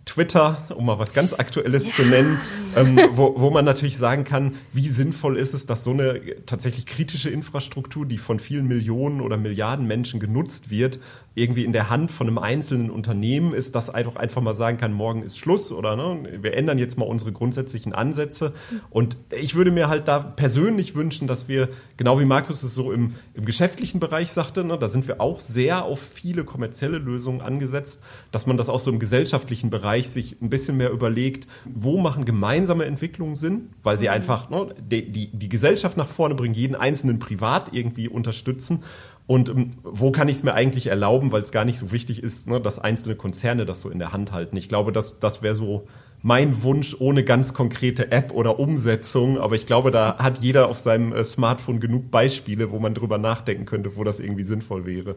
Twitter, 0.06 0.64
um 0.76 0.86
mal 0.86 1.00
was 1.00 1.14
ganz 1.14 1.34
Aktuelles 1.34 1.86
ja. 1.86 1.92
zu 1.92 2.04
nennen, 2.04 2.40
ähm, 2.76 3.00
wo, 3.14 3.36
wo 3.38 3.50
man 3.50 3.66
natürlich 3.66 3.98
sagen 3.98 4.24
kann, 4.24 4.56
wie 4.74 4.88
sinnvoll 4.88 5.38
ist 5.38 5.54
es, 5.54 5.66
dass 5.66 5.84
so 5.84 5.92
eine 5.92 6.22
tatsächlich 6.46 6.86
kritische 6.86 7.30
Infrastruktur, 7.30 8.06
die 8.06 8.18
von 8.18 8.40
vielen 8.40 8.68
Millionen 8.68 9.22
oder 9.22 9.38
Milliarden 9.38 9.88
Menschen 9.88 10.20
genutzt 10.20 10.70
wird, 10.70 11.00
irgendwie 11.36 11.66
in 11.66 11.74
der 11.74 11.90
Hand 11.90 12.12
von 12.12 12.28
einem 12.28 12.38
einzelnen 12.38 12.90
Unternehmen 12.90 13.54
ist, 13.54 13.76
das 13.76 13.90
einfach 13.90 14.16
einfach 14.16 14.42
mal 14.42 14.56
sagen 14.56 14.78
kann, 14.78 14.94
morgen 14.94 15.22
ist 15.22 15.38
Schluss 15.38 15.72
oder 15.74 15.98
ne, 15.98 16.40
wir 16.42 16.56
ändern 16.56 16.78
jetzt 16.78 16.98
mal 16.98 17.06
unsere 17.06 17.34
grundsätzlichen 17.34 17.94
Ansätze. 17.94 18.54
Und 18.90 19.18
ich 19.38 19.56
würde 19.56 19.70
mir 19.70 19.90
halt 19.90 20.08
da 20.08 20.20
persönlich 20.20 20.96
wünschen, 20.96 21.28
dass 21.28 21.50
wir, 21.50 21.68
genau 21.98 22.20
wie 22.22 22.26
Markus 22.26 22.64
es 22.64 22.74
so 22.74 22.94
im, 22.94 23.16
im 23.34 23.44
geschäftlichen 23.44 24.00
Bereich 24.00 24.32
sagte, 24.32 24.64
ne, 24.64 24.78
da 24.80 24.88
sind 24.88 25.10
wir 25.10 25.20
auch 25.20 25.42
sehr 25.42 25.84
auf 25.84 26.00
viele 26.00 26.46
kommerzielle 26.46 27.00
Lösungen 27.00 27.42
angesetzt, 27.42 28.02
dass 28.32 28.48
man 28.48 28.56
das 28.56 28.70
auch 28.70 28.80
so 28.80 28.90
im 28.90 29.00
gesellschaftlichen 29.00 29.70
Bereich 29.70 30.10
sich 30.10 30.42
ein 30.42 30.50
bisschen 30.50 30.78
mehr 30.78 30.92
überlegt, 30.92 31.48
wo 31.66 31.98
machen 31.98 32.24
gemeinsame 32.66 32.86
Entwicklungen 32.86 33.36
Sinn, 33.36 33.70
weil 33.84 33.98
sie 33.98 34.06
mhm. 34.06 34.14
einfach 34.14 34.50
ne, 34.50 34.74
die, 34.80 35.12
die, 35.12 35.28
die 35.32 35.50
Gesellschaft 35.50 35.98
nach 35.98 36.08
vorne 36.08 36.36
bringen, 36.36 36.54
jeden 36.54 36.76
einzelnen 36.76 37.20
privat 37.20 37.74
irgendwie 37.74 38.10
unterstützen 38.10 38.84
und 39.28 39.50
ähm, 39.50 39.72
wo 39.84 40.12
kann 40.12 40.28
ich 40.28 40.38
es 40.38 40.44
mir 40.44 40.54
eigentlich 40.54 40.88
erlauben, 40.88 41.32
weil 41.32 41.42
es 41.42 41.52
gar 41.52 41.66
nicht 41.66 41.80
so 41.80 41.92
wichtig 41.92 42.22
ist, 42.22 42.48
ne, 42.48 42.60
dass 42.60 42.80
einzelne 42.80 43.16
Konzerne 43.16 43.66
das 43.66 43.82
so 43.82 43.90
in 43.90 44.00
der 44.00 44.14
Hand 44.14 44.32
halten. 44.32 44.58
Ich 44.58 44.70
glaube, 44.70 44.92
das, 44.92 45.20
das 45.20 45.42
wäre 45.42 45.56
so 45.56 45.88
mein 46.22 46.64
Wunsch 46.64 46.96
ohne 47.00 47.24
ganz 47.24 47.54
konkrete 47.54 48.12
App 48.12 48.32
oder 48.32 48.60
Umsetzung. 48.60 49.40
Aber 49.40 49.56
ich 49.56 49.68
glaube, 49.68 49.92
da 49.92 50.18
hat 50.18 50.40
jeder 50.40 50.70
auf 50.70 50.80
seinem 50.80 51.14
äh, 51.14 51.24
Smartphone 51.24 51.80
genug 51.80 52.12
Beispiele, 52.12 52.72
wo 52.72 52.80
man 52.80 52.94
drüber 52.94 53.18
nachdenken 53.18 53.66
könnte, 53.66 53.96
wo 53.96 54.04
das 54.04 54.20
irgendwie 54.20 54.44
sinnvoll 54.44 54.86
wäre. 54.86 55.16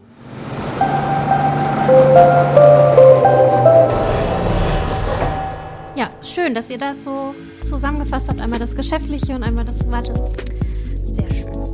Schön, 6.48 6.54
dass 6.54 6.70
ihr 6.70 6.78
das 6.78 7.04
so 7.04 7.34
zusammengefasst 7.60 8.26
habt. 8.28 8.40
Einmal 8.40 8.58
das 8.58 8.74
Geschäftliche 8.74 9.34
und 9.34 9.42
einmal 9.42 9.66
das 9.66 9.78
Private. 9.78 10.14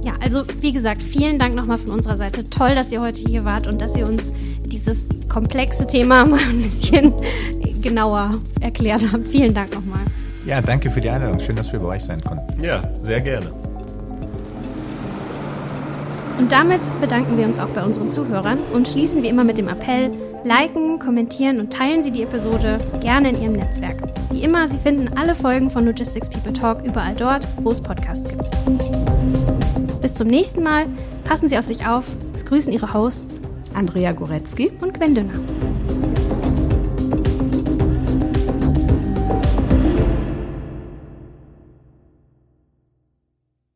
Ja, 0.05 0.13
also 0.21 0.43
wie 0.61 0.73
gesagt, 0.73 1.01
vielen 1.01 1.39
Dank 1.39 1.55
nochmal 1.55 1.79
von 1.79 1.93
unserer 1.93 2.17
Seite. 2.17 2.43
Toll, 2.51 2.75
dass 2.75 2.91
ihr 2.91 3.01
heute 3.01 3.21
hier 3.21 3.45
wart 3.45 3.69
und 3.69 3.81
dass 3.81 3.97
ihr 3.97 4.07
uns 4.07 4.35
dieses 4.67 5.07
komplexe 5.29 5.87
Thema 5.87 6.27
mal 6.29 6.41
ein 6.41 6.63
bisschen 6.63 7.15
genauer 7.83 8.33
erklärt 8.61 9.09
habt. 9.13 9.29
Vielen 9.29 9.55
Dank 9.55 9.73
nochmal. 9.75 10.05
Ja, 10.45 10.61
danke 10.61 10.91
für 10.91 11.01
die 11.01 11.09
Einladung. 11.09 11.41
Schön, 11.41 11.55
dass 11.55 11.73
wir 11.73 11.79
bei 11.79 11.95
euch 11.95 12.03
sein 12.03 12.21
konnten. 12.21 12.63
Ja, 12.63 12.83
sehr 12.99 13.21
gerne. 13.21 13.53
Und 16.39 16.51
damit 16.51 16.81
bedanken 17.01 17.39
wir 17.39 17.47
uns 17.47 17.61
auch 17.61 17.69
bei 17.69 17.85
unseren 17.85 18.11
Zuhörern 18.11 18.59
und 18.73 18.89
schließen 18.89 19.23
wie 19.23 19.29
immer 19.29 19.45
mit 19.45 19.57
dem 19.57 19.69
Appell, 19.69 20.11
liken, 20.43 20.99
kommentieren 20.99 21.61
und 21.61 21.73
teilen 21.73 22.03
Sie 22.03 22.11
die 22.11 22.25
Episode 22.25 22.79
gerne 23.01 23.31
in 23.31 23.41
Ihrem 23.41 23.53
Netzwerk. 23.53 24.04
Wie 24.35 24.43
immer, 24.43 24.67
Sie 24.67 24.79
finden 24.79 25.17
alle 25.17 25.33
Folgen 25.37 25.71
von 25.71 25.87
Logistics 25.87 26.29
People 26.29 26.53
Talk 26.53 26.85
überall 26.85 27.15
dort, 27.15 27.47
wo 27.63 27.71
es 27.71 27.81
Podcasts 27.81 28.29
gibt. 28.29 28.43
Bis 30.03 30.15
zum 30.15 30.27
nächsten 30.27 30.61
Mal. 30.61 30.87
Passen 31.23 31.49
Sie 31.49 31.57
auf 31.57 31.65
sich 31.65 31.87
auf. 31.87 32.05
Es 32.35 32.45
grüßen 32.45 32.73
Ihre 32.73 32.93
Hosts 32.93 33.41
Andrea 33.75 34.11
Goretzky 34.11 34.73
und 34.81 34.93
Gwen 34.95 35.15
Dünner. 35.15 35.39